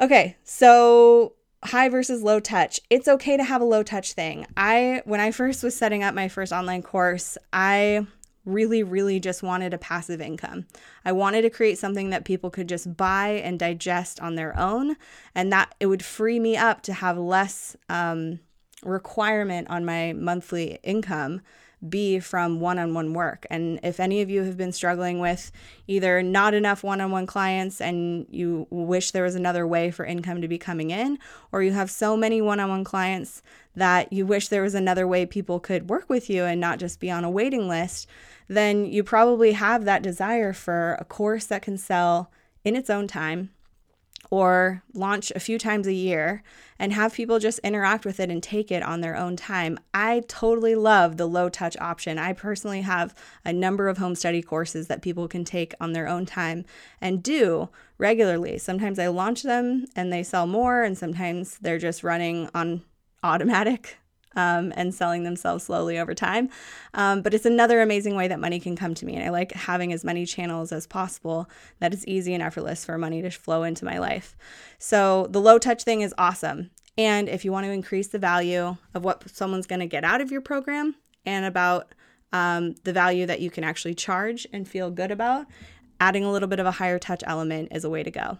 Okay, 0.00 0.36
so 0.44 1.34
high 1.64 1.88
versus 1.88 2.22
low 2.22 2.40
touch. 2.40 2.80
It's 2.90 3.08
okay 3.08 3.36
to 3.36 3.44
have 3.44 3.60
a 3.60 3.66
low 3.66 3.82
touch 3.82 4.12
thing. 4.12 4.46
I 4.56 5.02
when 5.04 5.20
I 5.20 5.30
first 5.30 5.62
was 5.62 5.76
setting 5.76 6.02
up 6.02 6.14
my 6.14 6.28
first 6.28 6.52
online 6.52 6.82
course, 6.82 7.36
I 7.52 8.06
really, 8.44 8.82
really 8.82 9.20
just 9.20 9.42
wanted 9.42 9.74
a 9.74 9.78
passive 9.78 10.20
income. 10.20 10.66
I 11.04 11.12
wanted 11.12 11.42
to 11.42 11.50
create 11.50 11.78
something 11.78 12.10
that 12.10 12.24
people 12.24 12.50
could 12.50 12.68
just 12.68 12.96
buy 12.96 13.42
and 13.44 13.58
digest 13.58 14.20
on 14.20 14.36
their 14.36 14.58
own, 14.58 14.96
and 15.34 15.52
that 15.52 15.74
it 15.78 15.86
would 15.86 16.04
free 16.04 16.40
me 16.40 16.56
up 16.56 16.82
to 16.82 16.94
have 16.94 17.18
less 17.18 17.76
um, 17.88 18.40
requirement 18.82 19.68
on 19.68 19.84
my 19.84 20.12
monthly 20.14 20.78
income 20.82 21.42
be 21.86 22.18
from 22.18 22.60
one 22.60 22.78
on 22.78 22.94
one 22.94 23.12
work. 23.12 23.46
And 23.50 23.78
if 23.82 24.00
any 24.00 24.20
of 24.20 24.30
you 24.30 24.42
have 24.44 24.56
been 24.56 24.72
struggling 24.72 25.20
with 25.20 25.52
either 25.86 26.22
not 26.22 26.54
enough 26.54 26.82
one 26.82 27.00
on 27.00 27.10
one 27.10 27.26
clients 27.26 27.80
and 27.80 28.26
you 28.30 28.66
wish 28.70 29.10
there 29.10 29.22
was 29.22 29.34
another 29.34 29.66
way 29.66 29.90
for 29.90 30.04
income 30.04 30.40
to 30.40 30.48
be 30.48 30.58
coming 30.58 30.90
in, 30.90 31.18
or 31.52 31.62
you 31.62 31.72
have 31.72 31.90
so 31.90 32.16
many 32.16 32.40
one 32.40 32.60
on 32.60 32.68
one 32.68 32.84
clients 32.84 33.42
that 33.76 34.12
you 34.12 34.26
wish 34.26 34.48
there 34.48 34.62
was 34.62 34.74
another 34.74 35.06
way 35.06 35.24
people 35.24 35.60
could 35.60 35.88
work 35.88 36.08
with 36.08 36.28
you 36.28 36.44
and 36.44 36.60
not 36.60 36.78
just 36.78 36.98
be 36.98 37.10
on 37.10 37.24
a 37.24 37.30
waiting 37.30 37.68
list, 37.68 38.08
then 38.48 38.84
you 38.84 39.04
probably 39.04 39.52
have 39.52 39.84
that 39.84 40.02
desire 40.02 40.52
for 40.52 40.96
a 40.98 41.04
course 41.04 41.46
that 41.46 41.62
can 41.62 41.78
sell 41.78 42.30
in 42.64 42.74
its 42.74 42.90
own 42.90 43.06
time 43.06 43.50
or 44.30 44.82
launch 44.92 45.30
a 45.34 45.40
few 45.40 45.58
times 45.58 45.86
a 45.86 45.92
year 45.92 46.42
and 46.78 46.92
have 46.92 47.14
people 47.14 47.38
just 47.38 47.58
interact 47.60 48.04
with 48.04 48.20
it 48.20 48.30
and 48.30 48.42
take 48.42 48.70
it 48.70 48.82
on 48.82 49.00
their 49.00 49.16
own 49.16 49.36
time. 49.36 49.78
I 49.94 50.22
totally 50.28 50.74
love 50.74 51.16
the 51.16 51.26
low 51.26 51.48
touch 51.48 51.76
option. 51.80 52.18
I 52.18 52.32
personally 52.32 52.82
have 52.82 53.14
a 53.44 53.52
number 53.52 53.88
of 53.88 53.98
home 53.98 54.14
study 54.14 54.42
courses 54.42 54.86
that 54.88 55.02
people 55.02 55.28
can 55.28 55.44
take 55.44 55.74
on 55.80 55.92
their 55.92 56.06
own 56.06 56.26
time 56.26 56.64
and 57.00 57.22
do 57.22 57.68
regularly. 57.96 58.58
Sometimes 58.58 58.98
I 58.98 59.08
launch 59.08 59.42
them 59.42 59.86
and 59.96 60.12
they 60.12 60.22
sell 60.22 60.46
more, 60.46 60.82
and 60.82 60.96
sometimes 60.96 61.58
they're 61.58 61.78
just 61.78 62.04
running 62.04 62.48
on 62.54 62.82
automatic 63.22 63.98
um, 64.38 64.72
and 64.76 64.94
selling 64.94 65.24
themselves 65.24 65.64
slowly 65.64 65.98
over 65.98 66.14
time. 66.14 66.48
Um, 66.94 67.22
but 67.22 67.34
it's 67.34 67.44
another 67.44 67.82
amazing 67.82 68.14
way 68.14 68.28
that 68.28 68.38
money 68.38 68.60
can 68.60 68.76
come 68.76 68.94
to 68.94 69.04
me. 69.04 69.16
And 69.16 69.24
I 69.24 69.30
like 69.30 69.50
having 69.52 69.92
as 69.92 70.04
many 70.04 70.24
channels 70.24 70.70
as 70.70 70.86
possible 70.86 71.50
that 71.80 71.92
it's 71.92 72.06
easy 72.06 72.34
and 72.34 72.42
effortless 72.42 72.84
for 72.84 72.96
money 72.96 73.20
to 73.20 73.30
flow 73.30 73.64
into 73.64 73.84
my 73.84 73.98
life. 73.98 74.36
So 74.78 75.26
the 75.30 75.40
low 75.40 75.58
touch 75.58 75.82
thing 75.82 76.02
is 76.02 76.14
awesome. 76.16 76.70
And 76.96 77.28
if 77.28 77.44
you 77.44 77.50
want 77.50 77.66
to 77.66 77.72
increase 77.72 78.08
the 78.08 78.18
value 78.20 78.76
of 78.94 79.04
what 79.04 79.28
someone's 79.28 79.66
going 79.66 79.80
to 79.80 79.86
get 79.86 80.04
out 80.04 80.20
of 80.20 80.30
your 80.30 80.40
program 80.40 80.94
and 81.26 81.44
about 81.44 81.92
um, 82.32 82.76
the 82.84 82.92
value 82.92 83.26
that 83.26 83.40
you 83.40 83.50
can 83.50 83.64
actually 83.64 83.94
charge 83.94 84.46
and 84.52 84.68
feel 84.68 84.90
good 84.90 85.10
about, 85.10 85.46
adding 86.00 86.24
a 86.24 86.30
little 86.30 86.48
bit 86.48 86.60
of 86.60 86.66
a 86.66 86.72
higher 86.72 86.98
touch 87.00 87.24
element 87.26 87.70
is 87.72 87.84
a 87.84 87.90
way 87.90 88.04
to 88.04 88.10
go. 88.10 88.38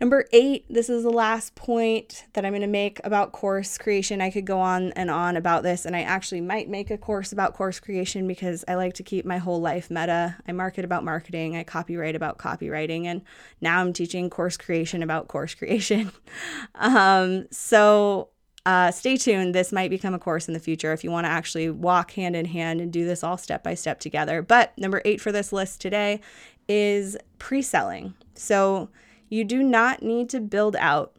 Number 0.00 0.24
eight, 0.32 0.64
this 0.70 0.88
is 0.88 1.02
the 1.02 1.10
last 1.10 1.54
point 1.54 2.24
that 2.32 2.46
I'm 2.46 2.52
going 2.52 2.62
to 2.62 2.66
make 2.66 3.02
about 3.04 3.32
course 3.32 3.76
creation. 3.76 4.22
I 4.22 4.30
could 4.30 4.46
go 4.46 4.58
on 4.58 4.92
and 4.92 5.10
on 5.10 5.36
about 5.36 5.62
this, 5.62 5.84
and 5.84 5.94
I 5.94 6.00
actually 6.00 6.40
might 6.40 6.70
make 6.70 6.90
a 6.90 6.96
course 6.96 7.32
about 7.32 7.52
course 7.52 7.78
creation 7.78 8.26
because 8.26 8.64
I 8.66 8.76
like 8.76 8.94
to 8.94 9.02
keep 9.02 9.26
my 9.26 9.36
whole 9.36 9.60
life 9.60 9.90
meta. 9.90 10.36
I 10.48 10.52
market 10.52 10.86
about 10.86 11.04
marketing, 11.04 11.54
I 11.54 11.64
copywrite 11.64 12.14
about 12.14 12.38
copywriting, 12.38 13.04
and 13.04 13.20
now 13.60 13.82
I'm 13.82 13.92
teaching 13.92 14.30
course 14.30 14.56
creation 14.56 15.02
about 15.02 15.28
course 15.28 15.54
creation. 15.54 16.10
um, 16.76 17.46
so 17.50 18.30
uh, 18.64 18.90
stay 18.90 19.18
tuned. 19.18 19.54
This 19.54 19.70
might 19.70 19.90
become 19.90 20.14
a 20.14 20.18
course 20.18 20.48
in 20.48 20.54
the 20.54 20.60
future 20.60 20.94
if 20.94 21.04
you 21.04 21.10
want 21.10 21.26
to 21.26 21.30
actually 21.30 21.68
walk 21.68 22.12
hand 22.12 22.36
in 22.36 22.46
hand 22.46 22.80
and 22.80 22.90
do 22.90 23.04
this 23.04 23.22
all 23.22 23.36
step 23.36 23.62
by 23.62 23.74
step 23.74 24.00
together. 24.00 24.40
But 24.40 24.76
number 24.78 25.02
eight 25.04 25.20
for 25.20 25.30
this 25.30 25.52
list 25.52 25.82
today 25.82 26.22
is 26.68 27.18
pre 27.38 27.60
selling. 27.60 28.14
So, 28.34 28.88
you 29.30 29.44
do 29.44 29.62
not 29.62 30.02
need 30.02 30.28
to 30.28 30.40
build 30.40 30.76
out 30.76 31.12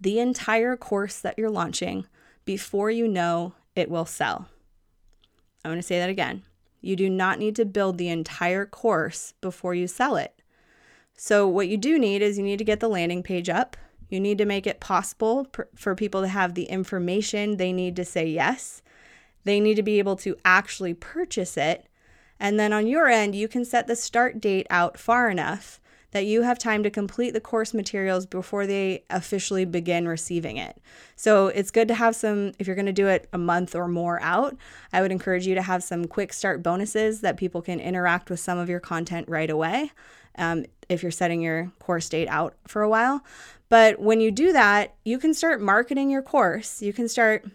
the 0.00 0.18
entire 0.18 0.76
course 0.76 1.20
that 1.20 1.38
you're 1.38 1.48
launching 1.48 2.06
before 2.44 2.90
you 2.90 3.06
know 3.06 3.54
it 3.76 3.88
will 3.88 4.04
sell. 4.04 4.48
I'm 5.64 5.70
going 5.70 5.80
to 5.80 5.86
say 5.86 5.98
that 6.00 6.10
again. 6.10 6.42
You 6.80 6.96
do 6.96 7.08
not 7.08 7.38
need 7.38 7.54
to 7.56 7.64
build 7.64 7.98
the 7.98 8.08
entire 8.08 8.66
course 8.66 9.34
before 9.40 9.74
you 9.74 9.86
sell 9.86 10.16
it. 10.16 10.34
So, 11.14 11.46
what 11.46 11.68
you 11.68 11.76
do 11.76 11.98
need 11.98 12.22
is 12.22 12.38
you 12.38 12.44
need 12.44 12.58
to 12.58 12.64
get 12.64 12.80
the 12.80 12.88
landing 12.88 13.22
page 13.22 13.48
up. 13.48 13.76
You 14.08 14.18
need 14.18 14.38
to 14.38 14.46
make 14.46 14.66
it 14.66 14.80
possible 14.80 15.46
for 15.76 15.94
people 15.94 16.22
to 16.22 16.28
have 16.28 16.54
the 16.54 16.64
information 16.64 17.56
they 17.56 17.72
need 17.72 17.94
to 17.96 18.04
say 18.04 18.26
yes. 18.26 18.82
They 19.44 19.60
need 19.60 19.74
to 19.74 19.82
be 19.82 19.98
able 19.98 20.16
to 20.16 20.36
actually 20.44 20.94
purchase 20.94 21.56
it. 21.56 21.86
And 22.40 22.58
then 22.58 22.72
on 22.72 22.86
your 22.86 23.06
end, 23.06 23.34
you 23.34 23.46
can 23.46 23.64
set 23.64 23.86
the 23.86 23.94
start 23.94 24.40
date 24.40 24.66
out 24.70 24.98
far 24.98 25.30
enough 25.30 25.80
that 26.12 26.26
you 26.26 26.42
have 26.42 26.58
time 26.58 26.82
to 26.82 26.90
complete 26.90 27.32
the 27.32 27.40
course 27.40 27.72
materials 27.72 28.26
before 28.26 28.66
they 28.66 29.04
officially 29.10 29.64
begin 29.64 30.08
receiving 30.08 30.56
it. 30.56 30.76
So 31.16 31.48
it's 31.48 31.70
good 31.70 31.88
to 31.88 31.94
have 31.94 32.16
some, 32.16 32.52
if 32.58 32.66
you're 32.66 32.76
going 32.76 32.86
to 32.86 32.92
do 32.92 33.06
it 33.06 33.28
a 33.32 33.38
month 33.38 33.74
or 33.74 33.88
more 33.88 34.20
out, 34.22 34.56
I 34.92 35.02
would 35.02 35.12
encourage 35.12 35.46
you 35.46 35.54
to 35.54 35.62
have 35.62 35.82
some 35.82 36.06
quick 36.06 36.32
start 36.32 36.62
bonuses 36.62 37.20
that 37.20 37.36
people 37.36 37.62
can 37.62 37.80
interact 37.80 38.30
with 38.30 38.40
some 38.40 38.58
of 38.58 38.68
your 38.68 38.80
content 38.80 39.28
right 39.28 39.50
away. 39.50 39.92
Um, 40.36 40.64
if 40.88 41.02
you're 41.02 41.12
setting 41.12 41.40
your 41.40 41.72
course 41.78 42.08
date 42.08 42.28
out 42.28 42.54
for 42.66 42.82
a 42.82 42.88
while. 42.88 43.22
But 43.68 44.00
when 44.00 44.20
you 44.20 44.30
do 44.30 44.52
that, 44.52 44.94
you 45.04 45.18
can 45.18 45.32
start 45.32 45.60
marketing 45.60 46.10
your 46.10 46.22
course. 46.22 46.82
You 46.82 46.92
can 46.92 47.08
start 47.08 47.46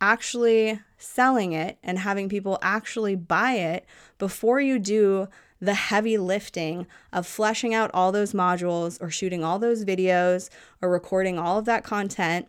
actually 0.00 0.80
selling 0.98 1.52
it 1.52 1.78
and 1.82 1.98
having 1.98 2.28
people 2.28 2.58
actually 2.62 3.14
buy 3.14 3.52
it 3.52 3.86
before 4.18 4.60
you 4.60 4.78
do 4.78 5.28
the 5.60 5.74
heavy 5.74 6.18
lifting 6.18 6.86
of 7.12 7.26
fleshing 7.26 7.72
out 7.72 7.90
all 7.94 8.12
those 8.12 8.32
modules 8.32 9.00
or 9.00 9.10
shooting 9.10 9.42
all 9.42 9.58
those 9.58 9.84
videos 9.84 10.50
or 10.82 10.90
recording 10.90 11.38
all 11.38 11.58
of 11.58 11.64
that 11.64 11.84
content 11.84 12.46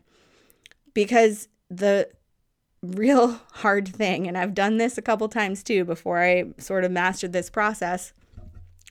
because 0.94 1.48
the 1.70 2.10
real 2.84 3.40
hard 3.54 3.88
thing 3.88 4.28
and 4.28 4.38
I've 4.38 4.54
done 4.54 4.78
this 4.78 4.98
a 4.98 5.02
couple 5.02 5.30
times 5.30 5.64
too 5.64 5.86
before 5.86 6.22
I 6.22 6.46
sort 6.58 6.84
of 6.84 6.92
mastered 6.92 7.34
this 7.34 7.50
process 7.50 8.14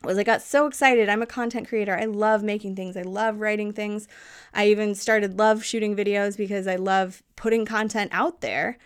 was 0.02 0.18
I 0.18 0.24
got 0.24 0.42
so 0.42 0.66
excited. 0.66 1.08
I'm 1.08 1.22
a 1.22 1.26
content 1.26 1.68
creator. 1.68 1.96
I 1.96 2.04
love 2.04 2.42
making 2.42 2.76
things. 2.76 2.96
I 2.96 3.02
love 3.02 3.40
writing 3.40 3.72
things. 3.72 4.08
I 4.54 4.68
even 4.68 4.94
started 4.94 5.38
love 5.38 5.64
shooting 5.64 5.96
videos 5.96 6.36
because 6.36 6.66
I 6.66 6.76
love 6.76 7.22
putting 7.34 7.64
content 7.64 8.10
out 8.12 8.40
there. 8.40 8.78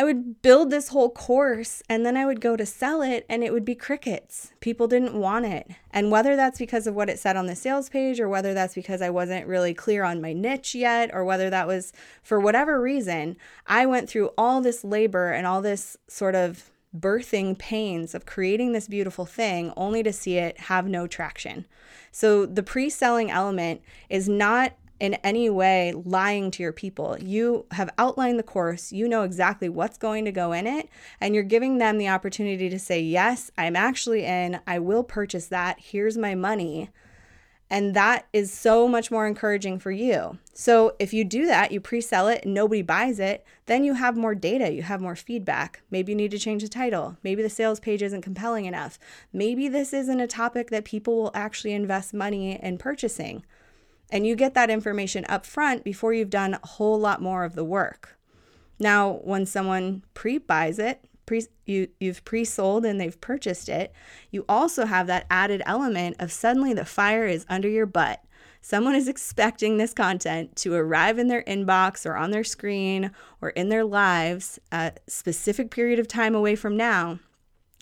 I 0.00 0.04
would 0.04 0.40
build 0.40 0.70
this 0.70 0.88
whole 0.88 1.10
course 1.10 1.82
and 1.86 2.06
then 2.06 2.16
I 2.16 2.24
would 2.24 2.40
go 2.40 2.56
to 2.56 2.64
sell 2.64 3.02
it 3.02 3.26
and 3.28 3.44
it 3.44 3.52
would 3.52 3.66
be 3.66 3.74
crickets. 3.74 4.50
People 4.60 4.88
didn't 4.88 5.12
want 5.12 5.44
it. 5.44 5.72
And 5.90 6.10
whether 6.10 6.36
that's 6.36 6.58
because 6.58 6.86
of 6.86 6.94
what 6.94 7.10
it 7.10 7.18
said 7.18 7.36
on 7.36 7.48
the 7.48 7.54
sales 7.54 7.90
page 7.90 8.18
or 8.18 8.26
whether 8.26 8.54
that's 8.54 8.74
because 8.74 9.02
I 9.02 9.10
wasn't 9.10 9.46
really 9.46 9.74
clear 9.74 10.02
on 10.02 10.22
my 10.22 10.32
niche 10.32 10.74
yet 10.74 11.10
or 11.12 11.22
whether 11.22 11.50
that 11.50 11.66
was 11.66 11.92
for 12.22 12.40
whatever 12.40 12.80
reason, 12.80 13.36
I 13.66 13.84
went 13.84 14.08
through 14.08 14.30
all 14.38 14.62
this 14.62 14.84
labor 14.84 15.32
and 15.32 15.46
all 15.46 15.60
this 15.60 15.98
sort 16.08 16.34
of 16.34 16.70
birthing 16.98 17.58
pains 17.58 18.14
of 18.14 18.24
creating 18.24 18.72
this 18.72 18.88
beautiful 18.88 19.26
thing 19.26 19.70
only 19.76 20.02
to 20.02 20.14
see 20.14 20.38
it 20.38 20.60
have 20.60 20.86
no 20.86 21.06
traction. 21.06 21.66
So 22.10 22.46
the 22.46 22.62
pre 22.62 22.88
selling 22.88 23.30
element 23.30 23.82
is 24.08 24.30
not 24.30 24.72
in 25.00 25.14
any 25.14 25.50
way 25.50 25.92
lying 26.04 26.50
to 26.52 26.62
your 26.62 26.72
people. 26.72 27.16
You 27.18 27.66
have 27.72 27.90
outlined 27.98 28.38
the 28.38 28.44
course, 28.44 28.92
you 28.92 29.08
know 29.08 29.22
exactly 29.22 29.68
what's 29.68 29.98
going 29.98 30.26
to 30.26 30.32
go 30.32 30.52
in 30.52 30.66
it, 30.66 30.88
and 31.20 31.34
you're 31.34 31.42
giving 31.42 31.78
them 31.78 31.98
the 31.98 32.08
opportunity 32.08 32.68
to 32.68 32.78
say, 32.78 33.00
Yes, 33.00 33.50
I'm 33.58 33.74
actually 33.74 34.24
in, 34.24 34.60
I 34.66 34.78
will 34.78 35.02
purchase 35.02 35.46
that, 35.46 35.78
here's 35.80 36.16
my 36.16 36.34
money. 36.34 36.90
And 37.72 37.94
that 37.94 38.26
is 38.32 38.52
so 38.52 38.88
much 38.88 39.12
more 39.12 39.28
encouraging 39.28 39.78
for 39.78 39.92
you. 39.92 40.38
So, 40.52 40.96
if 40.98 41.14
you 41.14 41.24
do 41.24 41.46
that, 41.46 41.70
you 41.70 41.80
pre 41.80 42.00
sell 42.00 42.26
it 42.26 42.44
nobody 42.44 42.82
buys 42.82 43.20
it, 43.20 43.46
then 43.66 43.84
you 43.84 43.94
have 43.94 44.16
more 44.16 44.34
data, 44.34 44.72
you 44.72 44.82
have 44.82 45.00
more 45.00 45.14
feedback. 45.14 45.80
Maybe 45.88 46.10
you 46.10 46.16
need 46.16 46.32
to 46.32 46.38
change 46.38 46.62
the 46.62 46.68
title. 46.68 47.16
Maybe 47.22 47.42
the 47.42 47.48
sales 47.48 47.78
page 47.78 48.02
isn't 48.02 48.22
compelling 48.22 48.64
enough. 48.64 48.98
Maybe 49.32 49.68
this 49.68 49.92
isn't 49.92 50.20
a 50.20 50.26
topic 50.26 50.70
that 50.70 50.84
people 50.84 51.16
will 51.16 51.30
actually 51.32 51.72
invest 51.72 52.12
money 52.12 52.60
in 52.60 52.76
purchasing. 52.76 53.44
And 54.10 54.26
you 54.26 54.34
get 54.34 54.54
that 54.54 54.70
information 54.70 55.24
up 55.28 55.46
front 55.46 55.84
before 55.84 56.12
you've 56.12 56.30
done 56.30 56.54
a 56.54 56.66
whole 56.66 56.98
lot 56.98 57.22
more 57.22 57.44
of 57.44 57.54
the 57.54 57.64
work. 57.64 58.18
Now, 58.78 59.20
when 59.22 59.46
someone 59.46 60.02
pre 60.14 60.38
buys 60.38 60.78
it, 60.78 61.04
pre, 61.26 61.46
you, 61.66 61.88
you've 62.00 62.24
pre 62.24 62.44
sold 62.44 62.84
and 62.84 63.00
they've 63.00 63.20
purchased 63.20 63.68
it, 63.68 63.92
you 64.30 64.44
also 64.48 64.86
have 64.86 65.06
that 65.06 65.26
added 65.30 65.62
element 65.66 66.16
of 66.18 66.32
suddenly 66.32 66.72
the 66.72 66.84
fire 66.84 67.26
is 67.26 67.46
under 67.48 67.68
your 67.68 67.86
butt. 67.86 68.24
Someone 68.62 68.94
is 68.94 69.08
expecting 69.08 69.76
this 69.76 69.94
content 69.94 70.56
to 70.56 70.74
arrive 70.74 71.18
in 71.18 71.28
their 71.28 71.44
inbox 71.44 72.04
or 72.04 72.16
on 72.16 72.30
their 72.30 72.44
screen 72.44 73.12
or 73.40 73.50
in 73.50 73.68
their 73.68 73.84
lives 73.84 74.58
a 74.72 74.92
specific 75.06 75.70
period 75.70 75.98
of 75.98 76.08
time 76.08 76.34
away 76.34 76.56
from 76.56 76.76
now. 76.76 77.20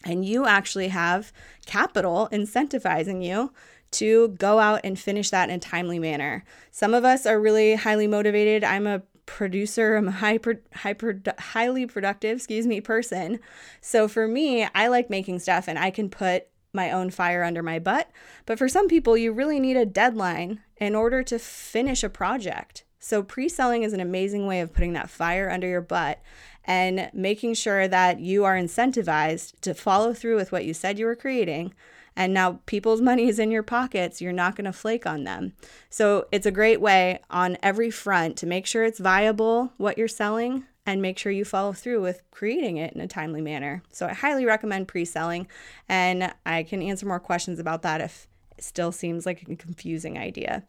And 0.04 0.24
you 0.24 0.46
actually 0.46 0.88
have 0.88 1.32
capital 1.66 2.28
incentivizing 2.30 3.24
you 3.24 3.52
to 3.92 4.28
go 4.28 4.58
out 4.58 4.80
and 4.84 4.98
finish 4.98 5.30
that 5.30 5.48
in 5.48 5.56
a 5.56 5.58
timely 5.58 5.98
manner. 5.98 6.44
Some 6.70 6.94
of 6.94 7.04
us 7.04 7.26
are 7.26 7.40
really 7.40 7.74
highly 7.74 8.06
motivated. 8.06 8.64
I'm 8.64 8.86
a 8.86 9.02
producer, 9.26 9.96
I'm 9.96 10.08
a 10.08 10.12
hyper, 10.12 10.62
hyper, 10.74 11.20
highly 11.38 11.86
productive, 11.86 12.36
excuse 12.36 12.66
me, 12.66 12.80
person. 12.80 13.38
So 13.80 14.08
for 14.08 14.26
me, 14.26 14.66
I 14.74 14.88
like 14.88 15.10
making 15.10 15.38
stuff 15.38 15.68
and 15.68 15.78
I 15.78 15.90
can 15.90 16.08
put 16.08 16.46
my 16.72 16.90
own 16.90 17.10
fire 17.10 17.44
under 17.44 17.62
my 17.62 17.78
butt. 17.78 18.10
But 18.46 18.58
for 18.58 18.68
some 18.68 18.88
people, 18.88 19.16
you 19.16 19.32
really 19.32 19.60
need 19.60 19.76
a 19.76 19.86
deadline 19.86 20.60
in 20.78 20.94
order 20.94 21.22
to 21.24 21.38
finish 21.38 22.02
a 22.02 22.08
project. 22.08 22.84
So 22.98 23.22
pre 23.22 23.48
selling 23.48 23.82
is 23.82 23.92
an 23.92 24.00
amazing 24.00 24.46
way 24.46 24.60
of 24.60 24.72
putting 24.72 24.92
that 24.94 25.10
fire 25.10 25.50
under 25.50 25.66
your 25.66 25.80
butt 25.80 26.20
and 26.64 27.10
making 27.14 27.54
sure 27.54 27.88
that 27.88 28.20
you 28.20 28.44
are 28.44 28.56
incentivized 28.56 29.60
to 29.60 29.74
follow 29.74 30.12
through 30.12 30.36
with 30.36 30.52
what 30.52 30.64
you 30.64 30.74
said 30.74 30.98
you 30.98 31.06
were 31.06 31.16
creating. 31.16 31.72
And 32.18 32.34
now 32.34 32.60
people's 32.66 33.00
money 33.10 33.28
is 33.28 33.38
in 33.38 33.50
your 33.50 33.62
pockets. 33.62 34.20
You're 34.20 34.32
not 34.32 34.56
going 34.56 34.66
to 34.66 34.72
flake 34.72 35.06
on 35.06 35.24
them. 35.24 35.54
So 35.88 36.26
it's 36.30 36.44
a 36.44 36.50
great 36.50 36.82
way 36.82 37.20
on 37.30 37.56
every 37.62 37.90
front 37.90 38.36
to 38.38 38.46
make 38.46 38.66
sure 38.66 38.84
it's 38.84 38.98
viable 38.98 39.72
what 39.78 39.96
you're 39.96 40.08
selling 40.08 40.64
and 40.84 41.00
make 41.00 41.18
sure 41.18 41.30
you 41.30 41.44
follow 41.44 41.72
through 41.72 42.02
with 42.02 42.22
creating 42.30 42.78
it 42.78 42.92
in 42.94 43.00
a 43.00 43.06
timely 43.06 43.40
manner. 43.40 43.82
So 43.92 44.06
I 44.06 44.14
highly 44.14 44.44
recommend 44.44 44.88
pre 44.88 45.04
selling. 45.04 45.46
And 45.88 46.34
I 46.44 46.64
can 46.64 46.82
answer 46.82 47.06
more 47.06 47.20
questions 47.20 47.58
about 47.58 47.82
that 47.82 48.00
if 48.00 48.26
it 48.56 48.64
still 48.64 48.90
seems 48.90 49.24
like 49.24 49.42
a 49.42 49.56
confusing 49.56 50.18
idea. 50.18 50.64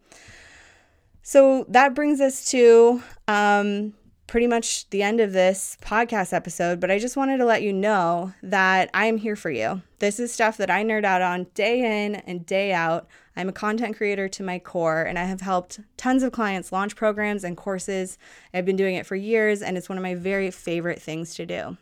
So 1.22 1.66
that 1.70 1.96
brings 1.96 2.22
us 2.22 2.50
to 2.52 3.02
um, 3.28 3.94
pretty 4.30 4.46
much 4.46 4.88
the 4.92 5.02
end 5.02 5.20
of 5.20 5.34
this 5.34 5.76
podcast 5.82 6.34
episode, 6.34 6.80
but 6.80 6.92
I 6.92 7.00
just 7.00 7.18
wanted 7.18 7.40
to 7.40 7.46
let 7.46 7.64
you 7.64 7.74
know 7.74 8.32
that 8.44 8.92
I 8.94 9.08
am 9.08 9.18
here 9.18 9.36
for 9.36 9.50
you. 9.50 9.82
This 9.98 10.20
is 10.20 10.32
stuff 10.32 10.56
that 10.58 10.70
I 10.70 10.84
nerd 10.84 11.04
out 11.04 11.24
on 11.24 11.48
day 11.56 12.06
in 12.06 12.14
and 12.14 12.46
day 12.46 12.72
out. 12.72 13.08
I'm 13.36 13.50
a 13.50 13.54
content 13.54 13.98
creator 13.98 14.30
to 14.30 14.44
my 14.44 14.60
core, 14.60 15.02
and 15.02 15.18
I 15.18 15.24
have 15.24 15.42
helped 15.42 15.80
tons 15.98 16.22
of 16.22 16.32
clients 16.32 16.72
launch 16.72 16.96
programs 16.96 17.44
and 17.44 17.58
courses. 17.58 18.20
I've 18.54 18.66
been 18.66 18.76
doing 18.76 18.94
it 18.94 19.08
for 19.08 19.16
years, 19.16 19.64
and 19.64 19.76
it's 19.78 19.90
one 19.90 19.98
of 19.98 20.04
my 20.04 20.14
very 20.14 20.52
favorite 20.52 21.02
things 21.02 21.34
to 21.34 21.48
do. 21.48 21.78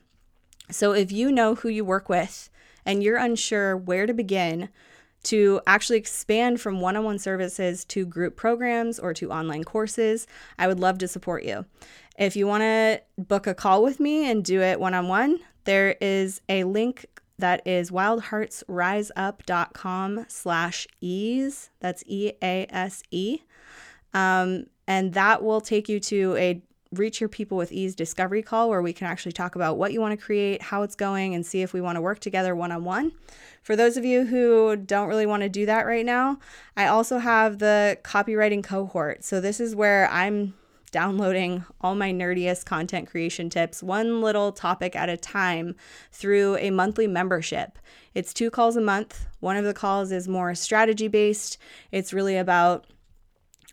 So 0.72 0.94
if 0.94 1.12
you 1.12 1.34
know 1.34 1.56
who 1.56 1.68
you 1.68 1.84
work 1.84 2.08
with 2.08 2.50
and 2.86 3.04
you're 3.04 3.18
unsure 3.18 3.76
where 3.76 4.06
to 4.06 4.14
begin, 4.14 4.70
to 5.24 5.60
actually 5.68 5.98
expand 5.98 6.62
from 6.62 6.80
one 6.80 6.96
on 6.96 7.04
one 7.04 7.20
services 7.20 7.84
to 7.84 8.06
group 8.06 8.38
programs 8.38 8.98
or 8.98 9.14
to 9.16 9.32
online 9.32 9.66
courses, 9.66 10.26
I 10.58 10.68
would 10.68 10.80
love 10.80 10.98
to 11.00 11.08
support 11.10 11.44
you. 11.44 11.66
If 12.18 12.36
you 12.36 12.48
want 12.48 12.62
to 12.62 13.02
book 13.18 13.46
a 13.46 13.54
call 13.54 13.84
with 13.84 14.00
me 14.00 14.28
and 14.30 14.44
do 14.44 14.62
it 14.62 14.80
one 14.80 14.96
on 14.96 15.08
one, 15.08 15.40
there 15.66 15.96
is 16.02 16.42
a 16.50 16.64
link 16.64 17.06
that 17.38 17.62
is 17.68 17.92
wildheartsriseup.com 17.92 20.26
slash 20.28 20.88
ease. 21.00 21.70
That's 21.80 22.04
E 22.08 22.32
A 22.42 22.66
S 22.72 23.04
E. 23.12 23.42
Um, 24.14 24.66
and 24.88 25.14
that 25.14 25.44
will 25.44 25.62
take 25.62 25.88
you 25.88 26.00
to 26.00 26.36
a 26.38 26.60
Reach 26.94 27.20
Your 27.20 27.30
People 27.30 27.58
with 27.58 27.72
Ease 27.72 27.94
discovery 27.94 28.42
call 28.42 28.70
where 28.70 28.82
we 28.82 28.94
can 28.94 29.06
actually 29.06 29.34
talk 29.34 29.56
about 29.56 29.78
what 29.78 29.94
you 29.94 30.02
want 30.02 30.18
to 30.18 30.26
create, 30.26 30.62
how 30.62 30.82
it's 30.82 30.96
going, 30.96 31.36
and 31.36 31.46
see 31.46 31.62
if 31.62 31.74
we 31.74 31.82
want 31.82 31.98
to 31.98 32.02
work 32.02 32.20
together 32.20 32.56
one 32.56 32.72
on 32.72 32.84
one. 32.84 33.12
For 33.62 33.76
those 33.76 33.98
of 33.98 34.06
you 34.06 34.26
who 34.26 34.78
don't 34.78 35.10
really 35.10 35.26
want 35.26 35.44
to 35.44 35.50
do 35.50 35.66
that 35.66 35.86
right 35.86 36.06
now, 36.06 36.40
I 36.76 36.88
also 36.88 37.20
have 37.20 37.60
the 37.60 38.00
copywriting 38.04 38.64
cohort. 38.64 39.26
So 39.26 39.42
this 39.42 39.60
is 39.60 39.76
where 39.76 40.10
I'm 40.10 40.54
downloading 40.98 41.64
all 41.80 41.94
my 41.94 42.12
nerdiest 42.12 42.66
content 42.66 43.08
creation 43.08 43.52
tips, 43.52 43.84
one 43.84 44.20
little 44.20 44.52
topic 44.52 44.96
at 44.96 45.10
a 45.10 45.16
time, 45.16 45.76
through 46.12 46.58
a 46.58 46.72
monthly 46.72 47.06
membership. 47.06 47.78
It's 48.16 48.34
two 48.34 48.50
calls 48.50 48.76
a 48.76 48.82
month. 48.82 49.28
One 49.40 49.58
of 49.58 49.64
the 49.64 49.76
calls 49.76 50.12
is 50.12 50.28
more 50.28 50.56
strategy 50.56 51.08
based, 51.08 51.60
it's 51.92 52.14
really 52.14 52.36
about 52.36 52.88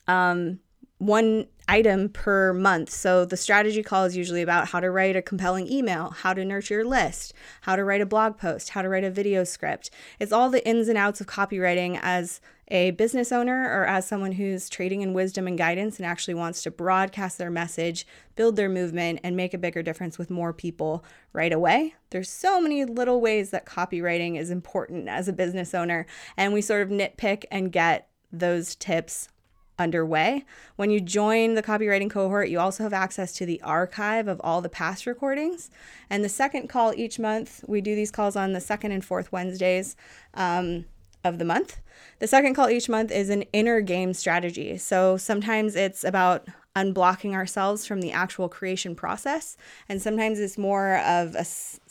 um, 0.07 0.61
one 0.99 1.47
item 1.69 2.09
per 2.09 2.53
month. 2.53 2.91
So 2.91 3.25
the 3.25 3.37
strategy 3.37 3.83
call 3.83 4.05
is 4.05 4.17
usually 4.17 4.43
about 4.43 4.69
how 4.69 4.81
to 4.81 4.91
write 4.91 5.17
a 5.17 5.23
compelling 5.23 5.71
email, 5.71 6.11
how 6.11 6.35
to 6.35 6.45
nurture 6.45 6.75
your 6.75 6.85
list, 6.85 7.33
how 7.63 7.77
to 7.77 7.85
write 7.85 8.01
a 8.01 8.07
blog 8.07 8.37
post, 8.39 8.71
how 8.71 8.83
to 8.83 8.89
write 8.89 9.05
a 9.05 9.11
video 9.11 9.45
script. 9.45 9.91
It's 10.19 10.33
all 10.33 10.51
the 10.51 10.67
ins 10.67 10.89
and 10.89 10.99
outs 10.99 11.21
of 11.21 11.27
copywriting 11.27 11.99
as 12.03 12.41
a 12.69 12.93
business 12.93 13.31
owner 13.31 13.71
or 13.71 13.85
as 13.87 14.07
someone 14.07 14.33
who's 14.33 14.69
trading 14.69 15.03
in 15.03 15.13
wisdom 15.13 15.47
and 15.47 15.59
guidance 15.59 15.99
and 15.99 16.07
actually 16.07 16.35
wants 16.35 16.63
to 16.63 16.71
broadcast 16.71 17.37
their 17.37 17.51
message, 17.51 18.07
build 18.37 18.57
their 18.57 18.71
movement, 18.71 19.21
and 19.23 19.37
make 19.37 19.53
a 19.53 19.59
bigger 19.59 19.83
difference 19.83 20.19
with 20.19 20.31
more 20.31 20.53
people 20.53 21.05
right 21.33 21.53
away. 21.53 21.95
There's 22.11 22.31
so 22.31 22.61
many 22.61 22.85
little 22.85 23.21
ways 23.21 23.51
that 23.51 23.67
copywriting 23.67 24.39
is 24.39 24.51
important 24.51 25.09
as 25.09 25.29
a 25.29 25.33
business 25.33 25.75
owner, 25.75 26.07
and 26.37 26.53
we 26.53 26.63
sort 26.63 26.83
of 26.83 26.89
nitpick 26.89 27.45
and 27.51 27.71
get 27.71 28.09
those 28.33 28.75
tips 28.75 29.29
underway. 29.79 30.45
When 30.77 30.91
you 30.91 31.01
join 31.01 31.55
the 31.55 31.63
copywriting 31.63 32.11
cohort, 32.11 32.49
you 32.49 32.61
also 32.61 32.83
have 32.83 32.93
access 32.93 33.33
to 33.35 33.47
the 33.47 33.61
archive 33.63 34.29
of 34.29 34.41
all 34.45 34.61
the 34.61 34.69
past 34.69 35.07
recordings. 35.07 35.71
And 36.09 36.25
the 36.25 36.29
second 36.29 36.69
call 36.69 36.95
each 36.95 37.19
month, 37.19 37.65
we 37.67 37.81
do 37.81 37.95
these 37.95 38.11
calls 38.11 38.37
on 38.37 38.53
the 38.53 38.61
second 38.61 38.93
and 38.93 39.05
fourth 39.05 39.33
Wednesdays. 39.33 39.97
Um, 40.35 40.87
of 41.25 41.39
the 41.39 41.45
month. 41.45 41.81
The 42.19 42.27
second 42.27 42.55
call 42.55 42.69
each 42.69 42.89
month 42.89 43.11
is 43.11 43.31
an 43.31 43.43
inner 43.55 43.81
game 43.81 44.13
strategy. 44.13 44.77
So 44.77 45.17
sometimes 45.17 45.75
it's 45.75 46.05
about 46.05 46.47
unblocking 46.77 47.33
ourselves 47.33 47.87
from 47.87 48.01
the 48.01 48.13
actual 48.13 48.49
creation 48.49 48.95
process, 48.95 49.57
and 49.89 50.03
sometimes 50.03 50.39
it's 50.41 50.59
more 50.59 50.97
of 50.99 51.35
a 51.35 51.45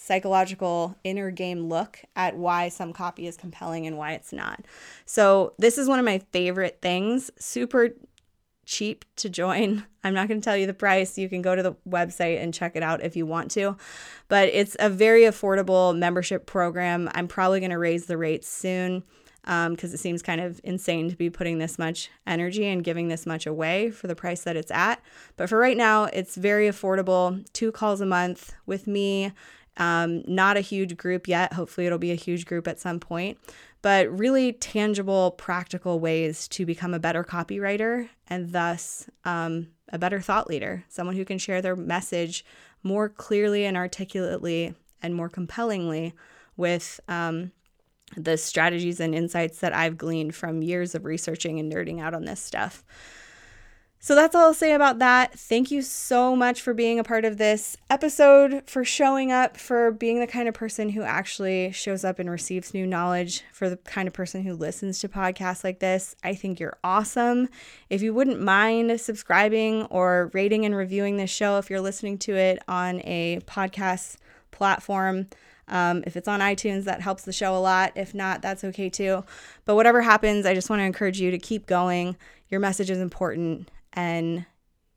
psychological 0.04 0.98
inner 1.06 1.32
game 1.32 1.70
look 1.70 2.00
at 2.16 2.36
why 2.36 2.68
some 2.68 2.92
copy 2.92 3.26
is 3.26 3.38
compelling 3.38 3.88
and 3.88 3.98
why 3.98 4.12
it's 4.12 4.34
not. 4.34 4.66
So, 5.06 5.54
this 5.58 5.78
is 5.78 5.88
one 5.88 5.98
of 6.00 6.06
my 6.06 6.20
favorite 6.32 6.80
things. 6.82 7.32
Super 7.39 7.92
cheap 8.66 9.06
to 9.16 9.30
join. 9.30 9.86
I'm 10.04 10.13
not 10.13 10.28
going 10.28 10.42
to 10.42 10.44
tell 10.44 10.58
you 10.58 10.68
the 10.68 10.74
price. 10.74 11.18
You 11.18 11.30
can 11.30 11.42
go 11.42 11.56
to 11.56 11.63
the 11.63 11.74
website 11.88 12.42
and 12.42 12.54
check 12.54 12.76
it 12.76 12.84
out 12.84 13.02
if 13.02 13.16
you 13.16 13.26
want 13.26 13.52
to. 13.52 13.78
But 14.28 14.50
it's 14.50 14.76
a 14.80 14.89
very 14.89 15.22
affordable 15.22 15.98
membership 15.98 16.46
program. 16.46 17.10
I'm 17.16 17.30
probably 17.30 17.62
going 17.62 17.72
to 17.72 17.78
raise 17.78 18.06
the 18.06 18.18
rates 18.18 18.50
soon 18.50 19.04
because 19.44 19.68
um, 19.68 19.94
it 19.94 20.00
seems 20.00 20.22
kind 20.22 20.39
of 20.39 20.60
insane 20.63 21.10
to 21.10 21.16
be 21.18 21.30
putting 21.30 21.58
this 21.58 21.78
much 21.78 22.10
energy 22.26 22.66
and 22.66 22.84
giving 22.84 23.10
this 23.10 23.26
much 23.26 23.46
away 23.46 23.89
for 23.89 24.08
the 24.08 24.16
price 24.16 24.44
that 24.44 24.56
it's 24.56 24.72
at. 24.72 25.02
But 25.38 25.50
for 25.50 25.58
right 25.58 25.76
now, 25.76 26.06
it's 26.06 26.36
very 26.36 26.68
affordable. 26.68 27.46
Two 27.54 27.72
calls 27.72 28.00
a 28.02 28.06
month 28.06 28.54
with 28.66 28.88
me. 28.88 29.32
Um, 29.78 30.24
not 30.28 30.58
a 30.58 30.62
huge 30.62 30.98
group 30.98 31.28
yet. 31.28 31.54
Hopefully, 31.54 31.88
it'll 31.88 31.98
be 31.98 32.12
a 32.12 32.16
huge 32.16 32.46
group 32.46 32.68
at 32.68 32.80
some 32.80 33.00
point. 33.00 33.38
But 33.82 34.10
really 34.18 34.54
tangible, 34.54 35.32
practical 35.32 36.00
ways 36.00 36.48
to 36.50 36.66
become 36.66 36.94
a 36.94 37.00
better 37.00 37.24
copywriter 37.24 38.08
and 38.28 38.52
thus 38.52 39.10
um, 39.26 39.68
a 39.92 40.00
better 40.00 40.22
thought 40.22 40.48
leader, 40.48 40.86
someone 40.88 41.16
who 41.16 41.26
can 41.26 41.38
share 41.38 41.62
their 41.62 41.76
message 41.76 42.46
more 42.82 43.10
clearly 43.10 43.66
and 43.66 43.76
articulately 43.76 44.74
and 45.02 45.16
more 45.16 45.30
compellingly 45.30 46.14
with 46.56 47.02
um, 47.10 47.52
the 48.16 48.38
strategies 48.38 49.00
and 49.00 49.14
insights 49.14 49.60
that 49.60 49.74
I've 49.74 49.98
gleaned 49.98 50.36
from 50.36 50.62
years 50.62 50.96
of 50.96 51.06
researching 51.06 51.60
and 51.60 51.72
nerding 51.72 52.02
out 52.02 52.14
on 52.14 52.26
this 52.26 52.40
stuff. 52.40 52.84
So 54.06 54.16
that's 54.16 54.36
all 54.36 54.48
I'll 54.48 54.54
say 54.54 54.74
about 54.74 55.00
that. 55.00 55.32
Thank 55.39 55.72
you 55.72 55.82
so 55.82 56.36
much 56.36 56.62
for 56.62 56.74
being 56.74 57.00
a 57.00 57.06
part 57.06 57.24
of 57.24 57.38
this 57.38 57.78
episode, 57.89 58.62
for 58.66 58.84
showing 58.84 59.32
up, 59.32 59.56
for 59.56 59.92
being 59.92 60.20
the 60.20 60.28
kind 60.28 60.50
of 60.50 60.54
person 60.54 60.89
who 60.89 61.04
actually 61.04 61.72
shows 61.72 62.04
up 62.04 62.20
and 62.20 62.30
receives 62.30 62.74
new 62.74 62.86
knowledge, 62.86 63.44
for 63.54 63.70
the 63.70 63.78
kind 63.78 64.10
of 64.10 64.13
person 64.13 64.44
who 64.44 64.56
listens 64.56 65.00
to 65.00 65.08
podcasts 65.08 65.63
like 65.63 65.80
this. 65.80 66.18
I 66.22 66.36
think 66.36 66.60
you're 66.60 66.78
awesome. 66.84 67.48
If 67.89 68.02
you 68.02 68.13
wouldn't 68.13 68.42
mind 68.42 69.00
subscribing 69.00 69.84
or 69.84 70.30
rating 70.34 70.66
and 70.66 70.76
reviewing 70.76 71.16
this 71.16 71.32
show, 71.32 71.58
if 71.58 71.70
you're 71.70 71.80
listening 71.80 72.18
to 72.18 72.36
it 72.36 72.62
on 72.68 73.00
a 73.06 73.39
podcast 73.46 74.18
platform, 74.52 75.28
um, 75.70 76.04
if 76.06 76.18
it's 76.18 76.28
on 76.28 76.42
iTunes, 76.42 76.84
that 76.84 77.00
helps 77.00 77.24
the 77.24 77.32
show 77.32 77.56
a 77.56 77.58
lot. 77.58 77.94
If 77.96 78.13
not, 78.13 78.42
that's 78.42 78.66
okay 78.66 78.89
too. 78.89 79.24
But 79.63 79.76
whatever 79.76 80.02
happens, 80.02 80.46
I 80.46 80.54
just 80.54 80.70
want 80.70 80.82
to 80.82 80.84
encourage 80.84 81.22
you 81.22 81.32
to 81.32 81.39
keep 81.39 81.68
going. 81.68 82.18
Your 82.50 82.60
message 82.60 82.89
is 82.89 83.00
important 83.00 83.70
and 83.94 84.46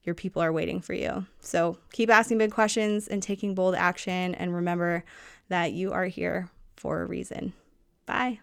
your 0.03 0.15
people 0.15 0.43
are 0.43 0.53
waiting 0.53 0.81
for 0.81 0.95
you. 0.95 1.27
So 1.41 1.79
keep 1.93 2.11
asking 2.11 2.39
big 2.39 2.53
questions 2.53 3.09
and 3.09 3.23
taking 3.23 3.55
bold 3.55 3.75
action. 3.75 4.35
And 4.37 4.55
remember 4.55 5.05
that 5.49 5.73
you 5.73 5.93
are 5.93 6.07
here 6.07 6.49
for 6.77 7.03
a 7.03 7.07
reason. 7.07 7.53
Bye. 8.07 8.41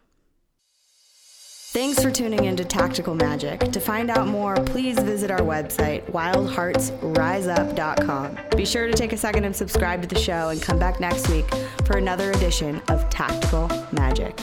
Thanks 1.73 2.01
for 2.03 2.11
tuning 2.11 2.45
in 2.45 2.55
to 2.57 2.63
Tactical 2.63 3.15
Magic. 3.15 3.59
To 3.61 3.79
find 3.79 4.11
out 4.11 4.27
more, 4.27 4.53
please 4.53 4.99
visit 4.99 5.31
our 5.31 5.39
website, 5.39 6.05
wildheartsriseup.com. 6.11 8.37
Be 8.55 8.63
sure 8.63 8.85
to 8.85 8.93
take 8.93 9.11
a 9.11 9.17
second 9.17 9.45
and 9.45 9.55
subscribe 9.55 10.03
to 10.03 10.07
the 10.07 10.19
show 10.19 10.49
and 10.49 10.61
come 10.61 10.77
back 10.77 10.99
next 10.99 11.29
week 11.29 11.51
for 11.85 11.97
another 11.97 12.29
edition 12.29 12.79
of 12.89 13.09
Tactical 13.09 13.71
Magic. 13.91 14.39